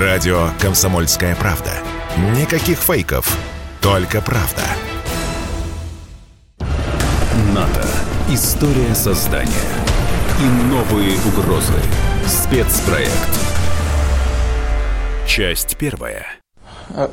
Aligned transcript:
Радио 0.00 0.48
«Комсомольская 0.60 1.36
правда». 1.36 1.70
Никаких 2.36 2.78
фейков, 2.78 3.38
только 3.80 4.20
правда. 4.20 4.64
НАТО. 7.52 7.86
История 8.28 8.92
создания. 8.96 9.52
И 10.40 10.44
новые 10.64 11.16
угрозы. 11.28 11.74
Спецпроект. 12.26 13.12
Часть 15.28 15.76
первая. 15.78 16.26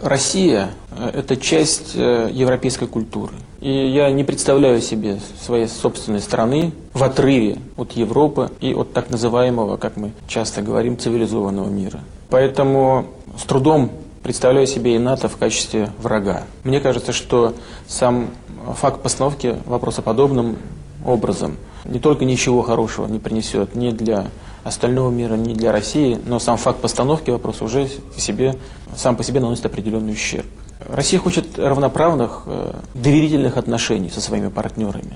Россия– 0.03 0.69
это 1.13 1.35
часть 1.37 1.93
э, 1.95 2.29
европейской 2.31 2.85
культуры. 2.85 3.33
И 3.61 3.71
я 3.71 4.11
не 4.11 4.23
представляю 4.23 4.81
себе 4.81 5.19
своей 5.43 5.67
собственной 5.67 6.19
страны 6.19 6.71
в 6.93 7.03
отрыве 7.03 7.57
от 7.77 7.93
Европы 7.93 8.51
и 8.59 8.73
от 8.73 8.93
так 8.93 9.09
называемого, 9.09 9.77
как 9.77 9.97
мы 9.97 10.11
часто 10.27 10.61
говорим, 10.61 10.97
цивилизованного 10.97 11.69
мира. 11.69 11.99
Поэтому 12.29 13.07
с 13.37 13.43
трудом 13.43 13.91
представляю 14.23 14.67
себе 14.67 14.95
и 14.95 14.99
НАТО 14.99 15.27
в 15.29 15.37
качестве 15.37 15.89
врага. 15.99 16.43
Мне 16.63 16.79
кажется, 16.79 17.11
что 17.11 17.55
сам 17.87 18.29
факт 18.75 19.01
постановки 19.01 19.55
вопроса 19.65 20.01
подобным 20.01 20.57
образом 21.05 21.57
не 21.85 21.99
только 21.99 22.25
ничего 22.25 22.61
хорошего 22.61 23.07
не 23.07 23.19
принесет 23.19 23.75
ни 23.75 23.89
для 23.91 24.27
остального 24.63 25.09
мира, 25.09 25.35
ни 25.35 25.53
для 25.53 25.71
России, 25.71 26.19
но 26.25 26.39
сам 26.39 26.57
факт 26.57 26.79
постановки 26.79 27.31
вопроса 27.31 27.65
уже 27.65 27.87
в 28.15 28.21
себе, 28.21 28.55
сам 28.95 29.15
по 29.15 29.23
себе 29.23 29.39
наносит 29.39 29.65
определенный 29.65 30.13
ущерб. 30.13 30.45
Россия 30.87 31.19
хочет 31.19 31.57
равноправных, 31.57 32.43
э, 32.45 32.73
доверительных 32.93 33.57
отношений 33.57 34.09
со 34.09 34.21
своими 34.21 34.49
партнерами. 34.49 35.15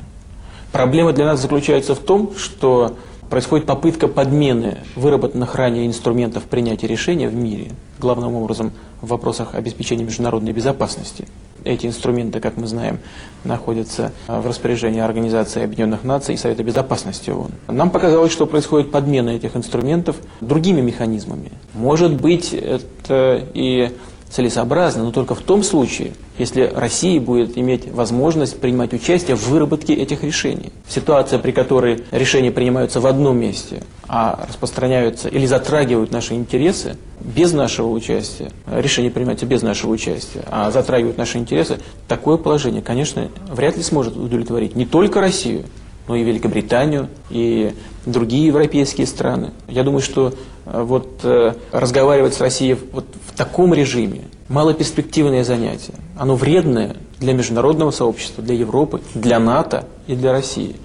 Проблема 0.71 1.13
для 1.13 1.26
нас 1.26 1.40
заключается 1.40 1.95
в 1.95 1.99
том, 1.99 2.35
что 2.38 2.95
происходит 3.29 3.65
попытка 3.65 4.07
подмены 4.07 4.79
выработанных 4.95 5.55
ранее 5.55 5.88
инструментов 5.88 6.43
принятия 6.43 6.88
решения 6.88 7.27
в 7.27 7.35
мире, 7.35 7.71
главным 7.99 8.35
образом 8.35 8.71
в 9.01 9.07
вопросах 9.07 9.55
обеспечения 9.55 10.03
международной 10.03 10.51
безопасности. 10.51 11.26
Эти 11.63 11.87
инструменты, 11.87 12.40
как 12.40 12.57
мы 12.57 12.68
знаем, 12.68 12.99
находятся 13.43 14.12
в 14.27 14.46
распоряжении 14.46 14.99
Организации 14.99 15.63
Объединенных 15.63 16.03
Наций 16.03 16.35
и 16.35 16.37
Совета 16.37 16.63
Безопасности 16.63 17.31
ООН. 17.31 17.51
Нам 17.68 17.90
показалось, 17.90 18.31
что 18.31 18.46
происходит 18.46 18.91
подмена 18.91 19.31
этих 19.31 19.55
инструментов 19.55 20.18
другими 20.41 20.81
механизмами. 20.81 21.51
Может 21.73 22.21
быть, 22.21 22.53
это 22.53 23.43
и 23.55 23.91
целесообразно, 24.29 25.04
но 25.04 25.12
только 25.12 25.35
в 25.35 25.41
том 25.41 25.63
случае, 25.63 26.13
если 26.37 26.71
Россия 26.73 27.20
будет 27.21 27.57
иметь 27.57 27.91
возможность 27.91 28.59
принимать 28.59 28.93
участие 28.93 29.35
в 29.35 29.48
выработке 29.48 29.93
этих 29.93 30.23
решений. 30.23 30.71
Ситуация, 30.87 31.40
при 31.40 31.51
которой 31.51 32.04
решения 32.12 32.51
принимаются 32.51 32.99
в 32.99 33.07
одном 33.07 33.37
месте, 33.37 33.84
а 34.07 34.46
распространяются 34.48 35.29
или 35.29 35.46
затрагивают 35.46 36.12
наши 36.12 36.34
интересы 36.34 36.98
без 37.21 37.53
нашего 37.53 37.90
участия, 37.90 38.51
решения 38.68 39.09
принимаются 39.09 39.46
без 39.46 39.62
нашего 39.62 39.91
участия, 39.91 40.43
а 40.48 40.71
затрагивают 40.71 41.18
наши 41.18 41.37
интересы, 41.37 41.79
такое 42.07 42.37
положение, 42.37 42.81
конечно, 42.81 43.29
вряд 43.49 43.77
ли 43.77 43.84
сможет 43.84 44.18
удовлетворить 44.18 44.76
не 44.76 44.85
только 44.85 45.21
Россию, 45.21 45.63
но 46.07 46.15
и 46.15 46.23
Великобританию, 46.23 47.07
и 47.29 47.73
другие 48.05 48.48
европейские 48.48 49.07
страны. 49.07 49.51
Я 49.67 49.84
думаю, 49.84 50.01
что 50.01 50.34
э, 50.65 50.81
вот 50.81 51.21
э, 51.23 51.53
разговаривать 51.71 52.34
с 52.35 52.41
Россией 52.41 52.77
вот 52.91 53.05
в 53.27 53.35
таком 53.35 53.73
режиме 53.73 54.21
малоперспективное 54.47 55.43
занятие. 55.43 55.93
Оно 56.17 56.35
вредное 56.35 56.95
для 57.20 57.34
международного 57.34 57.91
сообщества, 57.91 58.43
для 58.43 58.55
Европы, 58.55 59.01
для 59.15 59.39
НАТО 59.39 59.85
и 60.07 60.15
для 60.15 60.31
России. 60.31 60.75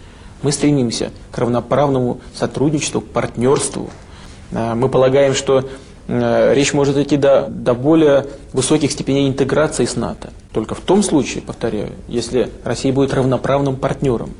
Мы 0.43 0.53
стремимся 0.53 1.11
к 1.31 1.39
равноправному 1.39 2.21
сотрудничеству, 2.35 3.03
к 3.03 3.07
партнерству. 3.09 3.91
Э, 4.53 4.75
мы 4.75 4.89
полагаем, 4.89 5.35
что 5.35 5.69
речь 6.09 6.73
может 6.73 6.97
идти 6.97 7.17
до, 7.17 7.47
до 7.49 7.73
более 7.73 8.27
высоких 8.53 8.91
степеней 8.91 9.29
интеграции 9.29 9.85
с 9.85 9.95
НАТО. 9.95 10.31
Только 10.53 10.75
в 10.75 10.81
том 10.81 11.05
случае, 11.05 11.41
повторяю, 11.41 11.93
если 12.09 12.51
Россия 12.65 12.93
будет 12.93 13.15
равноправным 13.15 13.77
партнером. 13.77 14.31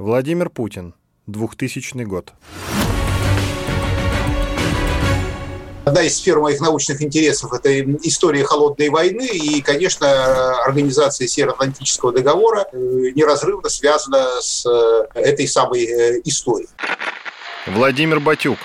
Владимир 0.00 0.48
Путин, 0.48 0.94
2000 1.26 2.04
год. 2.04 2.32
Одна 5.84 6.02
из 6.04 6.16
сфер 6.16 6.40
моих 6.40 6.58
научных 6.62 7.02
интересов– 7.02 7.52
это 7.52 7.82
история 8.06 8.42
холодной 8.44 8.88
войны, 8.88 9.28
и, 9.30 9.60
конечно, 9.60 10.62
организация 10.64 11.28
Североатлантического 11.28 12.14
договора 12.14 12.64
э, 12.72 12.76
неразрывно 13.14 13.68
связана 13.68 14.40
с 14.40 14.64
э, 14.64 15.18
этой 15.18 15.46
самой 15.46 15.84
э, 15.84 16.20
историей. 16.24 16.70
Владимир 17.66 18.20
Батюк, 18.20 18.58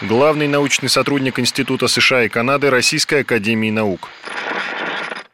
главный 0.00 0.48
научный 0.48 0.88
сотрудник 0.88 1.38
Института 1.38 1.86
США 1.88 2.24
и 2.24 2.30
Канады 2.30 2.70
Российской 2.70 3.20
Академии 3.20 3.70
Наук. 3.70 4.08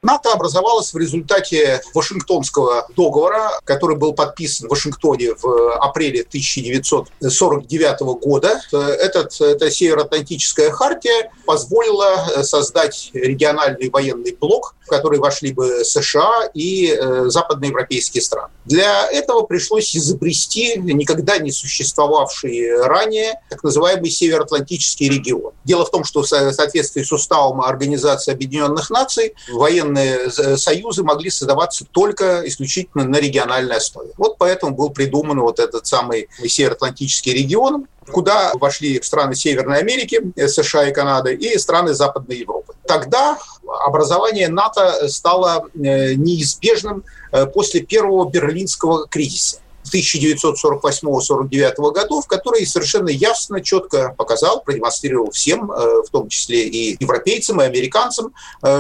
НАТО 0.05 0.33
образовалось 0.33 0.93
в 0.93 0.99
результате 0.99 1.83
Вашингтонского 1.95 2.87
договора, 2.95 3.51
который 3.65 3.97
был 3.97 4.13
подписан 4.13 4.69
в 4.69 4.71
Вашингтоне 4.71 5.35
в 5.35 5.77
апреле 5.79 6.21
1949 6.21 8.01
года. 8.21 8.61
Этот, 8.71 9.41
эта 9.41 9.71
Североатлантическая 9.71 10.71
хартия 10.71 11.33
позволила 11.47 12.43
создать 12.43 13.11
региональный 13.15 13.89
военный 13.89 14.37
блок, 14.39 14.75
в 14.85 14.89
который 14.89 15.19
вошли 15.19 15.53
бы 15.53 15.85
США 15.85 16.49
и 16.55 16.89
э, 16.89 17.25
западноевропейские 17.29 18.23
страны. 18.23 18.53
Для 18.65 19.09
этого 19.11 19.43
пришлось 19.43 19.95
изобрести 19.97 20.77
никогда 20.77 21.39
не 21.39 21.53
существовавший 21.53 22.83
ранее 22.83 23.41
так 23.51 23.63
называемый 23.63 24.11
Североатлантический 24.11 25.09
регион. 25.09 25.53
Дело 25.65 25.85
в 25.85 25.91
том, 25.91 26.05
что 26.05 26.23
в 26.23 26.27
соответствии 26.27 27.03
с 27.03 27.13
уставом 27.13 27.61
Организации 27.61 28.33
Объединенных 28.33 28.91
Наций 28.91 29.35
военные 29.53 30.31
союзы 30.31 31.03
могли 31.03 31.31
создаваться 31.31 31.85
только 31.91 32.43
исключительно 32.47 33.05
на 33.05 33.17
региональной 33.17 33.77
основе. 33.77 34.11
Вот 34.17 34.39
поэтому 34.39 34.75
был 34.75 34.91
придуман 34.91 35.41
вот 35.41 35.59
этот 35.59 35.87
самый 35.87 36.29
Североатлантический 36.47 37.33
регион, 37.33 37.87
куда 38.13 38.53
вошли 38.55 39.01
страны 39.03 39.35
Северной 39.35 39.79
Америки, 39.79 40.21
США 40.47 40.89
и 40.89 40.93
Канада, 40.93 41.31
и 41.31 41.59
страны 41.59 41.95
Западной 41.95 42.39
Европы. 42.39 42.75
Тогда 42.87 43.39
образование 43.87 44.49
НАТО 44.49 45.09
стало 45.09 45.69
э, 45.75 46.15
неизбежным 46.15 47.05
э, 47.33 47.47
после 47.47 47.81
первого 47.81 48.29
берлинского 48.29 49.07
кризиса. 49.09 49.59
1948-49 49.93 51.93
годов, 51.93 52.27
который 52.27 52.67
совершенно 52.67 53.09
ясно, 53.09 53.61
четко 53.61 54.15
показал, 54.17 54.63
продемонстрировал 54.63 55.31
всем, 55.31 55.71
э, 55.71 56.03
в 56.07 56.11
том 56.11 56.29
числе 56.29 56.67
и 56.67 56.97
европейцам, 57.01 57.61
и 57.61 57.65
американцам, 57.65 58.33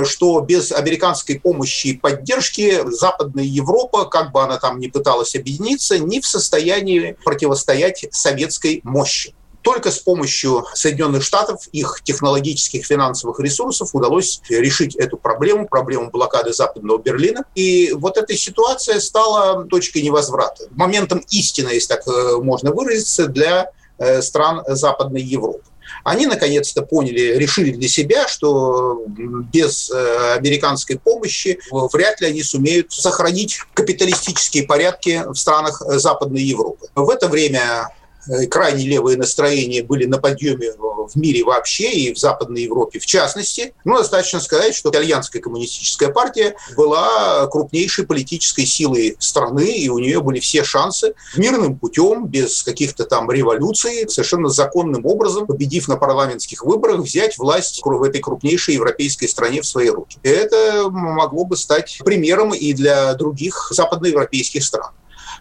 что 0.04 0.40
без 0.40 0.72
американской 0.72 1.38
помощи 1.38 1.88
и 1.88 1.96
поддержки 1.96 2.80
Западная 2.86 3.44
Европа, 3.44 4.06
как 4.06 4.32
бы 4.32 4.42
она 4.42 4.58
там 4.58 4.78
ни 4.78 4.88
пыталась 4.88 5.36
объединиться, 5.36 5.98
не 5.98 6.20
в 6.20 6.26
состоянии 6.26 7.16
противостоять 7.24 8.06
советской 8.10 8.80
мощи. 8.84 9.34
Только 9.64 9.90
с 9.90 9.98
помощью 9.98 10.66
Соединенных 10.74 11.22
Штатов, 11.24 11.68
их 11.72 12.02
технологических 12.04 12.84
финансовых 12.84 13.40
ресурсов 13.40 13.94
удалось 13.94 14.42
решить 14.50 14.94
эту 14.94 15.16
проблему, 15.16 15.66
проблему 15.66 16.10
блокады 16.10 16.52
Западного 16.52 16.98
Берлина. 16.98 17.44
И 17.54 17.92
вот 17.94 18.18
эта 18.18 18.36
ситуация 18.36 19.00
стала 19.00 19.64
точкой 19.64 20.02
невозврата, 20.02 20.64
моментом 20.72 21.24
истины, 21.30 21.70
если 21.70 21.88
так 21.88 22.06
э, 22.06 22.36
можно 22.42 22.72
выразиться, 22.72 23.26
для 23.26 23.70
э, 23.96 24.20
стран 24.20 24.62
Западной 24.68 25.22
Европы. 25.22 25.64
Они 26.02 26.26
наконец-то 26.26 26.82
поняли, 26.82 27.38
решили 27.38 27.70
для 27.70 27.88
себя, 27.88 28.28
что 28.28 29.02
без 29.06 29.90
э, 29.90 30.34
американской 30.34 30.98
помощи 30.98 31.58
вряд 31.70 32.20
ли 32.20 32.26
они 32.26 32.42
сумеют 32.42 32.92
сохранить 32.92 33.60
капиталистические 33.72 34.64
порядки 34.64 35.22
в 35.26 35.36
странах 35.36 35.80
Западной 35.80 36.42
Европы. 36.42 36.86
В 36.94 37.08
это 37.08 37.28
время 37.28 37.88
крайне 38.50 38.86
левые 38.86 39.16
настроения 39.16 39.82
были 39.82 40.06
на 40.06 40.18
подъеме 40.18 40.72
в 41.06 41.16
мире 41.16 41.44
вообще 41.44 41.90
и 41.90 42.14
в 42.14 42.18
Западной 42.18 42.62
Европе 42.62 42.98
в 42.98 43.06
частности. 43.06 43.74
Но 43.84 43.98
достаточно 43.98 44.40
сказать, 44.40 44.74
что 44.74 44.90
итальянская 44.90 45.42
коммунистическая 45.42 46.08
партия 46.08 46.56
была 46.76 47.46
крупнейшей 47.48 48.06
политической 48.06 48.64
силой 48.64 49.16
страны, 49.18 49.76
и 49.76 49.88
у 49.88 49.98
нее 49.98 50.20
были 50.20 50.40
все 50.40 50.64
шансы 50.64 51.14
мирным 51.36 51.78
путем, 51.78 52.26
без 52.26 52.62
каких-то 52.62 53.04
там 53.04 53.30
революций, 53.30 54.08
совершенно 54.08 54.48
законным 54.48 55.04
образом, 55.06 55.46
победив 55.46 55.88
на 55.88 55.96
парламентских 55.96 56.64
выборах, 56.64 57.00
взять 57.00 57.38
власть 57.38 57.80
в 57.84 58.02
этой 58.02 58.20
крупнейшей 58.20 58.74
европейской 58.74 59.26
стране 59.26 59.60
в 59.60 59.66
свои 59.66 59.90
руки. 59.90 60.18
Это 60.22 60.88
могло 60.90 61.44
бы 61.44 61.56
стать 61.56 61.98
примером 62.04 62.54
и 62.54 62.72
для 62.72 63.14
других 63.14 63.68
западноевропейских 63.70 64.64
стран. 64.64 64.90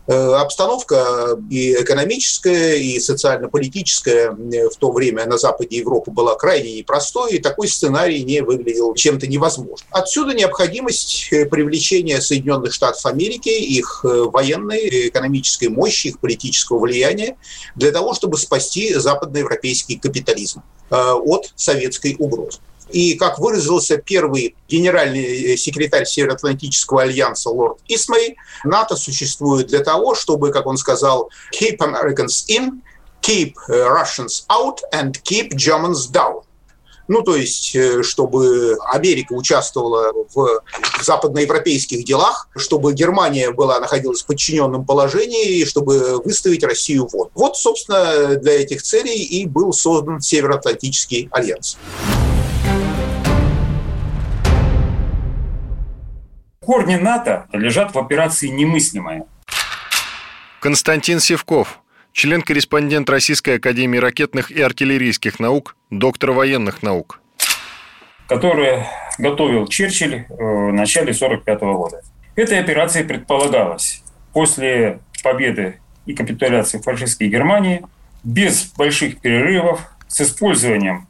Э, 0.06 0.34
обстановка 0.34 1.38
и 1.50 1.76
экономическая, 1.76 2.76
и 2.76 3.00
социально-политическая 3.00 4.32
в 4.32 4.76
то 4.76 4.92
время 4.92 5.26
на 5.26 5.38
западе 5.38 5.78
Европы 5.78 6.12
была 6.12 6.36
крайне 6.36 6.74
непростой, 6.74 7.34
и 7.34 7.40
такой 7.40 7.70
сценарий 7.70 8.22
не 8.24 8.42
выглядел 8.42 8.94
чем-то 8.96 9.28
невозможным. 9.28 9.88
Отсюда 9.92 10.34
необходимость 10.34 11.30
э, 11.32 11.46
привлечения 11.46 12.20
Соединенных 12.20 12.74
Штатов 12.74 13.06
Америки, 13.06 13.48
их 13.48 14.02
э, 14.04 14.24
военной, 14.24 15.08
экономической 15.08 15.70
мощи, 15.70 16.08
их 16.08 16.20
политического 16.20 16.80
влияния 16.80 17.38
для 17.76 17.92
того, 17.92 18.14
чтобы 18.14 18.38
спасти 18.38 18.94
западноевропейский 18.94 19.98
капитализм 19.98 20.64
от 20.90 21.52
советской 21.56 22.16
угрозы. 22.20 22.60
И, 22.94 23.16
как 23.16 23.40
выразился 23.40 23.98
первый 23.98 24.56
генеральный 24.70 25.58
секретарь 25.58 26.06
Североатлантического 26.06 27.02
альянса 27.02 27.50
лорд 27.50 27.80
Исмей, 27.88 28.38
НАТО 28.64 28.96
существует 28.96 29.68
для 29.68 29.80
того, 29.80 30.16
чтобы, 30.16 30.52
как 30.52 30.68
он 30.68 30.78
сказал, 30.78 31.30
keep 31.60 31.78
Americans 31.80 32.46
in, 32.50 32.82
keep 33.22 33.54
Russians 33.68 34.46
out 34.50 34.78
and 34.94 35.14
keep 35.24 35.50
Germans 35.56 36.12
down. 36.12 36.44
Ну, 37.08 37.22
то 37.22 37.36
есть, 37.36 37.76
э, 37.76 38.02
чтобы 38.02 38.78
Америка 38.92 39.34
участвовала 39.34 40.14
в 40.34 40.62
западноевропейских 41.02 42.06
делах, 42.06 42.48
чтобы 42.56 42.94
Германия 42.94 43.52
была, 43.52 43.80
находилась 43.80 44.24
в 44.24 44.26
подчиненном 44.26 44.86
положении, 44.86 45.60
и 45.60 45.66
чтобы 45.66 46.22
выставить 46.24 46.64
Россию 46.64 47.10
вон. 47.12 47.30
Вот, 47.34 47.58
собственно, 47.58 48.36
для 48.36 48.62
этих 48.62 48.82
целей 48.84 49.22
и 49.22 49.46
был 49.46 49.74
создан 49.74 50.22
Североатлантический 50.22 51.28
альянс. 51.32 51.78
Корни 56.66 56.96
НАТО 56.96 57.48
лежат 57.52 57.94
в 57.94 58.00
операции 58.00 58.48
«Немыслимая». 58.48 59.26
Константин 60.62 61.20
Севков, 61.20 61.82
член-корреспондент 62.14 63.10
Российской 63.10 63.58
Академии 63.58 63.98
ракетных 63.98 64.50
и 64.50 64.62
артиллерийских 64.62 65.42
наук, 65.42 65.76
доктор 65.90 66.32
военных 66.32 66.82
наук. 66.82 67.20
Который 68.30 68.86
готовил 69.18 69.68
Черчилль 69.68 70.16
э, 70.16 70.26
в 70.30 70.72
начале 70.72 71.12
1945 71.12 71.60
года. 71.62 72.02
Этой 72.38 72.60
операции 72.60 73.04
предполагалось 73.04 74.02
после 74.32 75.00
победы 75.22 75.82
и 76.06 76.14
капитуляции 76.14 76.80
фашистской 76.80 77.28
Германии 77.28 77.86
без 78.24 78.72
больших 78.78 79.20
перерывов, 79.20 79.82
с 80.08 80.22
использованием 80.22 81.08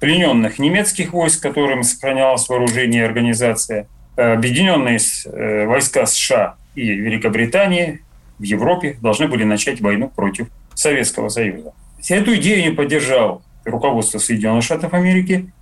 плененных 0.00 0.58
немецких 0.58 1.12
войск, 1.12 1.42
которым 1.42 1.82
сохранялось 1.82 2.48
вооружение 2.48 3.02
и 3.02 3.04
организация, 3.04 3.86
объединенные 4.16 4.98
э, 4.98 5.66
войска 5.66 6.06
США 6.06 6.56
и 6.74 6.90
Великобритании 6.90 8.02
в 8.38 8.42
Европе 8.42 8.96
должны 9.00 9.28
были 9.28 9.44
начать 9.44 9.80
войну 9.80 10.08
против 10.08 10.48
Советского 10.74 11.28
Союза. 11.28 11.72
Эту 12.08 12.36
идею 12.36 12.62
не 12.62 12.74
поддержал 12.74 13.42
руководство 13.64 14.18
Соединенных 14.18 14.64
Штатов 14.64 14.92
Америки, 14.94 15.52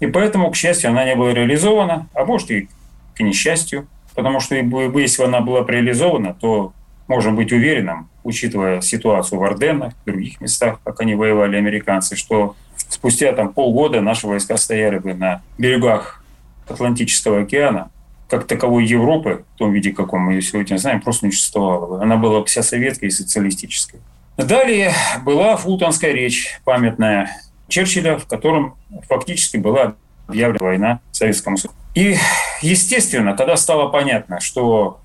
и 0.00 0.06
поэтому, 0.06 0.50
к 0.50 0.56
счастью, 0.56 0.90
она 0.90 1.04
не 1.04 1.14
была 1.14 1.34
реализована, 1.34 2.08
а 2.14 2.24
может 2.24 2.50
и 2.50 2.68
к 3.14 3.20
несчастью, 3.20 3.86
потому 4.14 4.40
что 4.40 4.54
если 4.54 5.22
бы 5.22 5.28
она 5.28 5.40
была 5.40 5.64
реализована, 5.66 6.34
то 6.34 6.72
можно 7.06 7.32
быть 7.32 7.52
уверенным, 7.52 8.08
учитывая 8.24 8.80
ситуацию 8.80 9.38
в 9.38 9.42
Орденнах, 9.42 9.92
в 9.94 10.04
других 10.06 10.40
местах, 10.40 10.80
как 10.84 11.00
они 11.00 11.14
воевали, 11.14 11.56
американцы, 11.56 12.16
что 12.16 12.56
спустя 12.76 13.32
там 13.32 13.52
полгода 13.52 14.00
наши 14.00 14.26
войска 14.26 14.56
стояли 14.56 14.98
бы 14.98 15.14
на 15.14 15.42
берегах 15.58 16.24
Атлантического 16.68 17.40
океана, 17.40 17.90
как 18.30 18.46
таковой 18.46 18.86
Европы, 18.86 19.44
в 19.54 19.58
том 19.58 19.72
виде, 19.72 19.90
каком 19.90 20.22
мы 20.22 20.34
ее 20.34 20.42
сегодня 20.42 20.76
знаем, 20.76 21.00
просто 21.00 21.26
не 21.26 21.32
существовало. 21.32 22.00
Она 22.00 22.16
была 22.16 22.42
вся 22.44 22.62
советская 22.62 23.08
и 23.08 23.12
социалистическая. 23.12 24.00
Далее 24.36 24.92
была 25.24 25.56
Фултонская 25.56 26.12
речь, 26.12 26.60
памятная 26.64 27.28
Черчилля, 27.68 28.18
в 28.18 28.26
котором 28.26 28.76
фактически 29.08 29.56
была 29.56 29.96
объявлена 30.28 30.64
война 30.64 31.00
Советскому 31.10 31.56
Союзу. 31.56 31.76
И, 31.94 32.16
естественно, 32.62 33.36
когда 33.36 33.56
стало 33.56 33.88
понятно, 33.88 34.40
что 34.40 35.00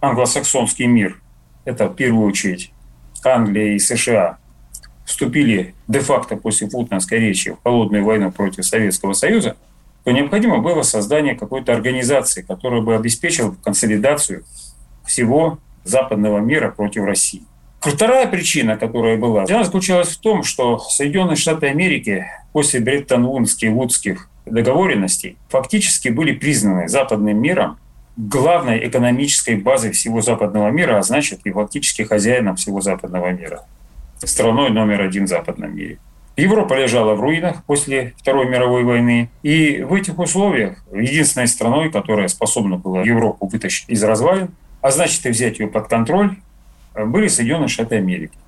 англосаксонский 0.00 0.86
мир– 0.86 1.20
это 1.64 1.88
в 1.88 1.96
первую 1.96 2.28
очередь 2.28 2.70
Англия 3.24 3.74
и 3.74 3.80
США 3.80 4.38
вступили 5.04 5.74
де-факто 5.88 6.36
после 6.36 6.68
Фултонской 6.68 7.18
речи 7.18 7.50
в 7.50 7.62
холодную 7.64 8.04
войну 8.04 8.30
против 8.30 8.64
Советского 8.64 9.14
Союза– 9.14 9.56
то 10.04 10.10
необходимо 10.10 10.58
было 10.58 10.82
создание 10.82 11.34
какой-то 11.34 11.72
организации, 11.72 12.42
которая 12.42 12.80
бы 12.80 12.94
обеспечила 12.94 13.54
консолидацию 13.62 14.44
всего 15.04 15.58
западного 15.84 16.38
мира 16.38 16.70
против 16.70 17.04
России. 17.04 17.42
Вторая 17.80 18.26
причина, 18.26 18.76
которая 18.76 19.16
была, 19.16 19.44
она 19.48 19.64
заключалась 19.64 20.08
в 20.08 20.20
том, 20.20 20.42
что 20.42 20.78
Соединенные 20.78 21.36
Штаты 21.36 21.68
Америки 21.68 22.26
после 22.52 22.80
Бреттон-Вудских 22.80 23.70
Вудских 23.70 24.28
договоренностей 24.46 25.36
фактически 25.48 26.08
были 26.08 26.32
признаны 26.32 26.88
западным 26.88 27.40
миром 27.40 27.78
главной 28.16 28.86
экономической 28.88 29.54
базой 29.54 29.92
всего 29.92 30.20
западного 30.20 30.70
мира, 30.70 30.98
а 30.98 31.02
значит 31.02 31.40
и 31.44 31.52
фактически 31.52 32.02
хозяином 32.02 32.56
всего 32.56 32.80
западного 32.80 33.30
мира, 33.30 33.64
страной 34.18 34.70
номер 34.70 35.02
один 35.02 35.26
в 35.26 35.28
западном 35.28 35.76
мире. 35.76 35.98
Европа 36.38 36.74
лежала 36.74 37.14
в 37.14 37.20
руинах 37.20 37.64
после 37.64 38.14
Второй 38.16 38.46
мировой 38.46 38.84
войны. 38.84 39.28
И 39.42 39.82
в 39.82 39.92
этих 39.92 40.18
условиях 40.18 40.84
единственной 40.92 41.48
страной, 41.48 41.90
которая 41.90 42.28
способна 42.28 42.76
была 42.76 43.02
Европу 43.02 43.48
вытащить 43.48 43.88
из 43.88 44.02
развалин, 44.04 44.50
а 44.80 44.92
значит 44.92 45.26
и 45.26 45.30
взять 45.30 45.58
ее 45.58 45.66
под 45.66 45.88
контроль, 45.88 46.36
были 46.94 47.26
Соединенные 47.26 47.66
Штаты 47.66 47.96
Америки. 47.96 48.38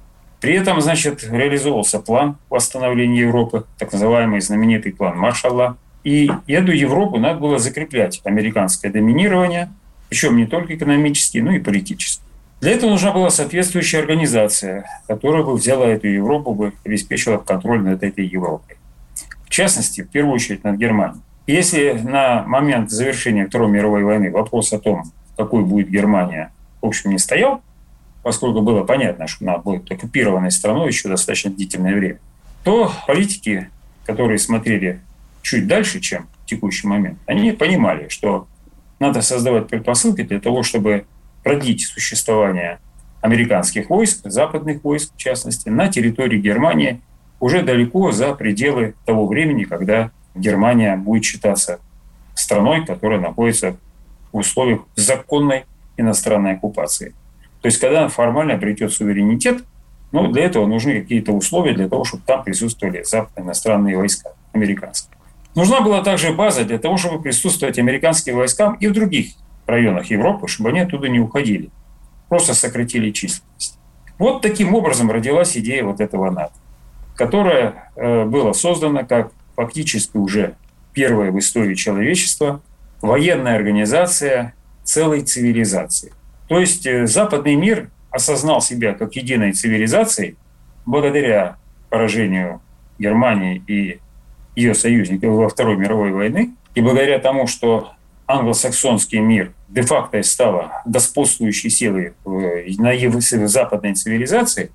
При 0.40 0.54
этом, 0.54 0.80
значит, 0.80 1.24
реализовывался 1.24 1.98
план 1.98 2.36
восстановления 2.48 3.20
Европы, 3.20 3.64
так 3.76 3.92
называемый 3.92 4.40
знаменитый 4.40 4.92
план 4.92 5.18
Маршалла. 5.18 5.76
И 6.04 6.30
эту 6.46 6.70
Европу 6.72 7.18
надо 7.18 7.40
было 7.40 7.58
закреплять, 7.58 8.20
американское 8.24 8.90
доминирование, 8.90 9.70
причем 10.08 10.36
не 10.36 10.46
только 10.46 10.76
экономически, 10.76 11.38
но 11.38 11.52
и 11.52 11.58
политически. 11.58 12.22
Для 12.60 12.72
этого 12.72 12.90
нужна 12.90 13.12
была 13.12 13.30
соответствующая 13.30 14.00
организация, 14.00 14.84
которая 15.08 15.42
бы 15.42 15.54
взяла 15.54 15.86
эту 15.86 16.08
Европу, 16.08 16.54
бы 16.54 16.74
обеспечила 16.84 17.38
контроль 17.38 17.82
над 17.82 18.02
этой 18.02 18.26
Европой. 18.26 18.76
В 19.44 19.50
частности, 19.50 20.02
в 20.02 20.10
первую 20.10 20.34
очередь 20.34 20.62
над 20.62 20.76
Германией. 20.76 21.22
Если 21.46 21.92
на 21.92 22.42
момент 22.42 22.90
завершения 22.90 23.46
Второй 23.46 23.70
мировой 23.70 24.04
войны 24.04 24.30
вопрос 24.30 24.72
о 24.74 24.78
том, 24.78 25.04
какой 25.36 25.64
будет 25.64 25.88
Германия, 25.88 26.52
в 26.82 26.86
общем, 26.86 27.10
не 27.10 27.18
стоял, 27.18 27.62
поскольку 28.22 28.60
было 28.60 28.84
понятно, 28.84 29.26
что 29.26 29.44
она 29.46 29.56
будет 29.56 29.90
оккупированной 29.90 30.50
страной 30.50 30.88
еще 30.88 31.08
достаточно 31.08 31.50
длительное 31.50 31.94
время, 31.94 32.18
то 32.62 32.92
политики, 33.06 33.70
которые 34.04 34.38
смотрели 34.38 35.00
чуть 35.40 35.66
дальше, 35.66 36.00
чем 36.00 36.28
текущий 36.44 36.86
момент, 36.86 37.18
они 37.24 37.52
понимали, 37.52 38.08
что 38.08 38.46
надо 38.98 39.22
создавать 39.22 39.68
предпосылки 39.68 40.22
для 40.22 40.40
того, 40.40 40.62
чтобы 40.62 41.06
продлить 41.42 41.82
существование 41.82 42.78
американских 43.20 43.90
войск, 43.90 44.20
западных 44.24 44.82
войск 44.84 45.12
в 45.14 45.16
частности, 45.16 45.68
на 45.68 45.88
территории 45.88 46.38
Германии 46.38 47.00
уже 47.38 47.62
далеко 47.62 48.12
за 48.12 48.34
пределы 48.34 48.94
того 49.04 49.26
времени, 49.26 49.64
когда 49.64 50.10
Германия 50.34 50.96
будет 50.96 51.24
считаться 51.24 51.80
страной, 52.34 52.84
которая 52.84 53.20
находится 53.20 53.76
в 54.32 54.38
условиях 54.38 54.80
законной 54.94 55.64
иностранной 55.96 56.52
оккупации. 56.52 57.14
То 57.60 57.66
есть, 57.66 57.78
когда 57.78 58.08
формально 58.08 58.54
обретет 58.54 58.92
суверенитет, 58.92 59.64
ну, 60.12 60.28
для 60.28 60.44
этого 60.44 60.66
нужны 60.66 61.00
какие-то 61.00 61.32
условия 61.32 61.74
для 61.74 61.88
того, 61.88 62.04
чтобы 62.04 62.22
там 62.26 62.42
присутствовали 62.42 63.02
западные 63.02 63.44
иностранные 63.44 63.96
войска, 63.96 64.30
американские. 64.52 65.16
Нужна 65.54 65.80
была 65.80 66.02
также 66.02 66.32
база 66.32 66.64
для 66.64 66.78
того, 66.78 66.96
чтобы 66.96 67.22
присутствовать 67.22 67.78
американским 67.78 68.36
войскам 68.36 68.74
и 68.74 68.86
в 68.86 68.92
других 68.92 69.34
районах 69.68 70.06
Европы, 70.06 70.48
чтобы 70.48 70.70
они 70.70 70.80
оттуда 70.80 71.08
не 71.08 71.20
уходили. 71.20 71.70
Просто 72.28 72.54
сократили 72.54 73.10
численность. 73.10 73.78
Вот 74.18 74.42
таким 74.42 74.74
образом 74.74 75.10
родилась 75.10 75.56
идея 75.56 75.84
вот 75.84 76.00
этого 76.00 76.30
НАТО, 76.30 76.52
которая 77.16 77.90
э, 77.96 78.24
была 78.24 78.52
создана 78.52 79.04
как 79.04 79.32
фактически 79.56 80.16
уже 80.16 80.56
первая 80.92 81.30
в 81.30 81.38
истории 81.38 81.74
человечества 81.74 82.60
военная 83.00 83.56
организация 83.56 84.54
целой 84.84 85.22
цивилизации. 85.22 86.12
То 86.48 86.58
есть 86.58 86.86
э, 86.86 87.06
западный 87.06 87.54
мир 87.54 87.90
осознал 88.10 88.60
себя 88.60 88.92
как 88.92 89.16
единой 89.16 89.52
цивилизацией 89.52 90.36
благодаря 90.84 91.56
поражению 91.88 92.60
Германии 92.98 93.62
и 93.66 94.00
ее 94.56 94.74
союзников 94.74 95.34
во 95.34 95.48
Второй 95.48 95.76
мировой 95.76 96.12
войны, 96.12 96.54
и 96.74 96.80
благодаря 96.80 97.18
тому, 97.18 97.46
что 97.46 97.92
англосаксонский 98.32 99.18
мир 99.18 99.52
де-факто 99.68 100.22
стала 100.22 100.82
господствующей 100.84 101.70
силой 101.70 102.14
на 102.24 103.46
западной 103.46 103.94
цивилизации, 103.94 104.70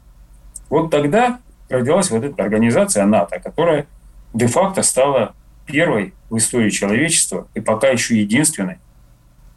вот 0.69 0.89
тогда 0.89 1.39
родилась 1.69 2.09
вот 2.09 2.23
эта 2.23 2.41
организация 2.43 3.05
НАТО, 3.05 3.39
которая 3.39 3.87
де-факто 4.33 4.81
стала 4.83 5.33
первой 5.65 6.13
в 6.29 6.37
истории 6.37 6.69
человечества 6.69 7.47
и 7.53 7.59
пока 7.59 7.89
еще 7.89 8.19
единственной, 8.19 8.77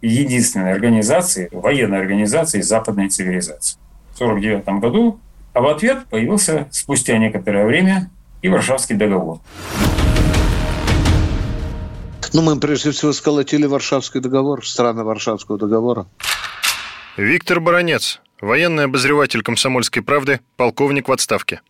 единственной 0.00 0.72
организацией, 0.72 1.48
военной 1.52 1.98
организацией 1.98 2.62
западной 2.62 3.08
цивилизации. 3.08 3.78
В 4.12 4.20
1949 4.20 4.80
году, 4.80 5.20
а 5.52 5.60
в 5.60 5.68
ответ 5.68 6.06
появился 6.06 6.66
спустя 6.70 7.16
некоторое 7.18 7.64
время 7.66 8.10
и 8.42 8.48
Варшавский 8.48 8.96
договор. 8.96 9.40
Ну, 12.32 12.42
мы 12.42 12.58
прежде 12.60 12.90
всего 12.90 13.12
сколотили 13.12 13.66
Варшавский 13.66 14.20
договор, 14.20 14.66
страны 14.66 15.02
Варшавского 15.02 15.58
договора. 15.58 16.06
Виктор 17.16 17.60
Баранец, 17.60 18.20
военный 18.40 18.84
обозреватель 18.84 19.42
«Комсомольской 19.42 20.02
правды», 20.02 20.40
полковник 20.56 21.08
в 21.08 21.12
отставке. 21.12 21.62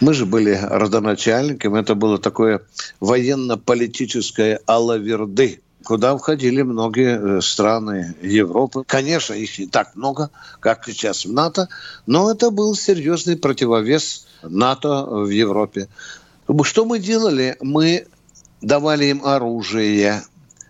Мы 0.00 0.12
же 0.12 0.26
были 0.26 0.58
родоначальниками, 0.62 1.80
это 1.80 1.94
было 1.94 2.18
такое 2.18 2.62
военно-политическое 3.00 4.60
алаверды 4.66 5.60
куда 5.86 6.16
входили 6.16 6.62
многие 6.62 7.38
э, 7.38 7.40
страны 7.40 8.16
Европы. 8.20 8.82
Конечно, 8.86 9.34
их 9.34 9.56
не 9.58 9.66
так 9.66 9.94
много, 9.94 10.30
как 10.58 10.84
сейчас 10.86 11.24
в 11.24 11.32
НАТО, 11.32 11.68
но 12.06 12.30
это 12.30 12.50
был 12.50 12.74
серьезный 12.74 13.36
противовес 13.36 14.26
НАТО 14.42 15.04
в 15.06 15.28
Европе. 15.28 15.88
Что 16.64 16.84
мы 16.84 16.98
делали? 16.98 17.56
Мы 17.60 18.06
давали 18.60 19.06
им 19.06 19.24
оружие, 19.24 20.22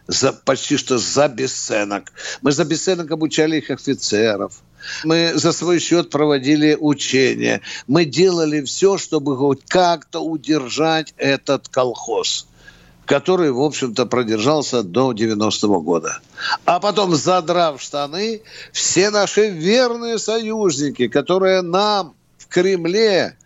за, 0.07 0.33
почти 0.33 0.77
что 0.77 0.99
за 0.99 1.29
бесценок. 1.29 2.13
Мы 2.43 2.53
за 2.53 2.65
бесценок 2.65 3.11
обучали 3.11 3.59
их 3.59 3.71
офицеров. 3.71 4.63
Мы 5.05 5.33
за 5.35 5.53
свой 5.53 5.81
счет 5.81 6.11
проводили 6.11 6.77
учения. 6.79 7.61
Мы 7.89 8.05
делали 8.05 8.63
все, 8.63 8.99
чтобы 8.99 9.37
хоть 9.37 9.65
как-то 9.67 10.21
удержать 10.21 11.15
этот 11.17 11.69
колхоз 11.69 12.47
который, 13.07 13.53
в 13.53 13.61
общем-то, 13.61 14.05
продержался 14.07 14.83
до 14.83 15.13
90-го 15.13 15.81
года. 15.81 16.19
А 16.65 16.81
потом, 16.81 17.15
задрав 17.15 17.81
штаны, 17.81 18.43
все 18.73 19.11
наши 19.11 19.49
верные 19.49 20.19
союзники, 20.19 21.07
которые 21.07 21.63
нам 21.63 22.15
в 22.37 22.49
Кремле 22.49 23.37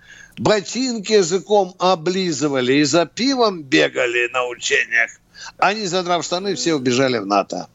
ботинки 0.41 1.13
языком 1.13 1.75
облизывали 1.79 2.73
и 2.73 2.85
за 2.85 3.05
пивом 3.07 3.63
бегали 3.63 4.29
на 4.33 4.47
учениях, 4.47 5.11
они, 5.59 5.87
задрав 5.87 6.25
штаны, 6.25 6.55
все 6.55 6.75
убежали 6.75 7.19
в 7.19 7.27
НАТО. 7.27 7.69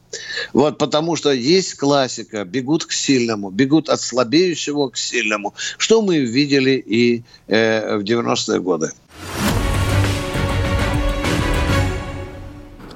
Вот 0.52 0.78
потому 0.78 1.16
что 1.16 1.32
есть 1.32 1.74
классика. 1.74 2.44
Бегут 2.44 2.84
к 2.84 2.92
сильному, 2.92 3.50
бегут 3.50 3.88
от 3.88 4.00
слабеющего 4.00 4.88
к 4.88 4.96
сильному. 4.96 5.54
Что 5.78 6.02
мы 6.02 6.18
видели 6.18 6.72
и 6.72 7.24
э, 7.48 7.96
в 7.96 8.02
90-е 8.02 8.60
годы. 8.60 8.92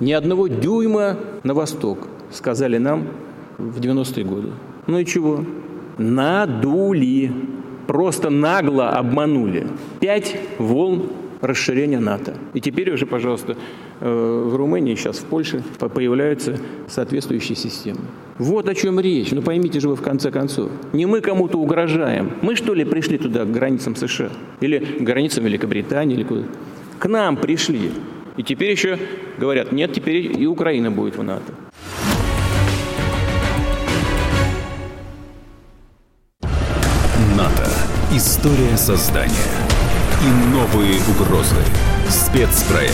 Ни 0.00 0.12
одного 0.12 0.48
дюйма 0.48 1.16
на 1.44 1.54
восток, 1.54 2.08
сказали 2.32 2.78
нам 2.78 3.08
в 3.58 3.80
90-е 3.80 4.24
годы. 4.24 4.52
Ну 4.86 4.98
и 4.98 5.04
чего? 5.04 5.44
Надули. 5.98 7.59
Просто 7.90 8.30
нагло 8.30 8.90
обманули. 8.90 9.66
Пять 9.98 10.36
волн 10.58 11.08
расширения 11.40 11.98
НАТО. 11.98 12.34
И 12.54 12.60
теперь 12.60 12.92
уже, 12.92 13.04
пожалуйста, 13.04 13.56
э, 13.98 14.44
в 14.46 14.54
Румынии, 14.54 14.94
сейчас 14.94 15.18
в 15.18 15.24
Польше 15.24 15.64
появляются 15.76 16.56
соответствующие 16.86 17.56
системы. 17.56 17.98
Вот 18.38 18.68
о 18.68 18.76
чем 18.76 19.00
речь. 19.00 19.32
Ну 19.32 19.42
поймите 19.42 19.80
же 19.80 19.88
вы 19.88 19.96
в 19.96 20.02
конце 20.02 20.30
концов. 20.30 20.70
Не 20.92 21.06
мы 21.06 21.20
кому-то 21.20 21.58
угрожаем. 21.58 22.30
Мы 22.42 22.54
что 22.54 22.74
ли 22.74 22.84
пришли 22.84 23.18
туда, 23.18 23.44
к 23.44 23.50
границам 23.50 23.96
США? 23.96 24.30
Или 24.60 24.78
к 24.78 25.00
границам 25.00 25.42
Великобритании? 25.42 26.14
Или 26.14 26.22
куда? 26.22 26.42
К 27.00 27.08
нам 27.08 27.36
пришли. 27.36 27.90
И 28.36 28.44
теперь 28.44 28.70
еще 28.70 29.00
говорят, 29.36 29.72
нет, 29.72 29.92
теперь 29.92 30.40
и 30.40 30.46
Украина 30.46 30.92
будет 30.92 31.16
в 31.16 31.24
НАТО. 31.24 31.52
История 38.12 38.76
создания. 38.76 39.30
И 40.20 40.52
новые 40.52 40.98
угрозы. 41.12 41.54
Спецпроект. 42.08 42.92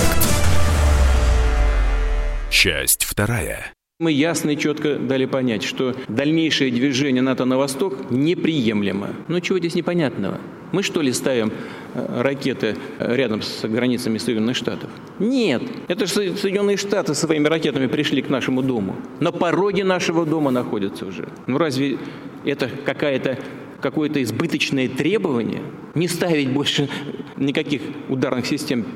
Часть 2.50 3.04
вторая. 3.04 3.72
Мы 3.98 4.12
ясно 4.12 4.50
и 4.50 4.58
четко 4.58 4.96
дали 4.96 5.24
понять, 5.24 5.62
что 5.62 5.96
дальнейшее 6.08 6.70
движение 6.70 7.22
НАТО 7.22 7.46
на 7.46 7.56
восток 7.56 8.10
неприемлемо. 8.10 9.08
Но 9.28 9.40
чего 9.40 9.58
здесь 9.58 9.74
непонятного? 9.74 10.38
Мы 10.72 10.82
что 10.82 11.00
ли 11.00 11.14
ставим 11.14 11.50
э, 11.94 12.20
ракеты 12.20 12.76
рядом 12.98 13.40
с 13.40 13.66
границами 13.66 14.18
Соединенных 14.18 14.56
Штатов? 14.56 14.90
Нет. 15.18 15.62
Это 15.88 16.04
же 16.04 16.12
Соединенные 16.12 16.76
Штаты 16.76 17.14
своими 17.14 17.48
ракетами 17.48 17.86
пришли 17.86 18.20
к 18.20 18.28
нашему 18.28 18.60
дому. 18.60 18.96
На 19.20 19.32
пороге 19.32 19.82
нашего 19.82 20.26
дома 20.26 20.50
находятся 20.50 21.06
уже. 21.06 21.26
Ну 21.46 21.56
разве 21.56 21.96
это 22.44 22.68
какая-то 22.84 23.38
какое-то 23.80 24.22
избыточное 24.22 24.88
требование 24.88 25.62
не 25.94 26.08
ставить 26.08 26.50
больше 26.50 26.88
никаких 27.36 27.82
ударных 28.08 28.46
систем 28.46 28.86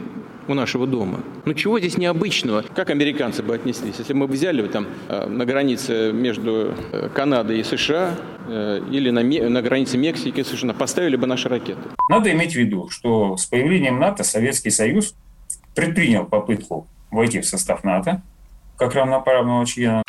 у 0.49 0.55
нашего 0.55 0.87
дома. 0.87 1.21
Ну 1.45 1.55
чего 1.55 1.79
здесь 1.79 1.97
необычного? 1.97 2.63
Как 2.75 2.91
американцы 2.91 3.43
бы 3.43 3.55
отнеслись, 3.55 3.97
если 3.99 4.13
мы 4.13 4.27
бы 4.27 4.35
взяли 4.35 4.67
там 4.67 4.87
э, 5.09 5.27
на 5.27 5.45
границе 5.45 6.13
между 6.13 6.75
э, 6.93 7.09
Канадой 7.15 7.61
и 7.61 7.65
США 7.65 8.17
э, 8.49 8.81
или 8.91 9.11
на, 9.11 9.23
на 9.23 9.63
границе 9.63 9.97
Мексики 9.97 10.41
и 10.41 10.45
США, 10.45 10.73
поставили 10.73 11.17
бы 11.17 11.27
наши 11.27 11.49
ракеты? 11.49 11.81
Надо 12.09 12.33
иметь 12.33 12.53
в 12.53 12.57
виду, 12.57 12.89
что 12.91 13.37
с 13.37 13.47
появлением 13.47 14.01
НАТО 14.01 14.25
Советский 14.25 14.71
Союз 14.71 15.15
предпринял 15.75 16.25
попытку 16.27 16.89
войти 17.11 17.41
в 17.41 17.47
состав 17.47 17.85
НАТО 17.85 18.23
как 18.77 18.95
равноправного 18.95 19.65
члена. 19.67 20.03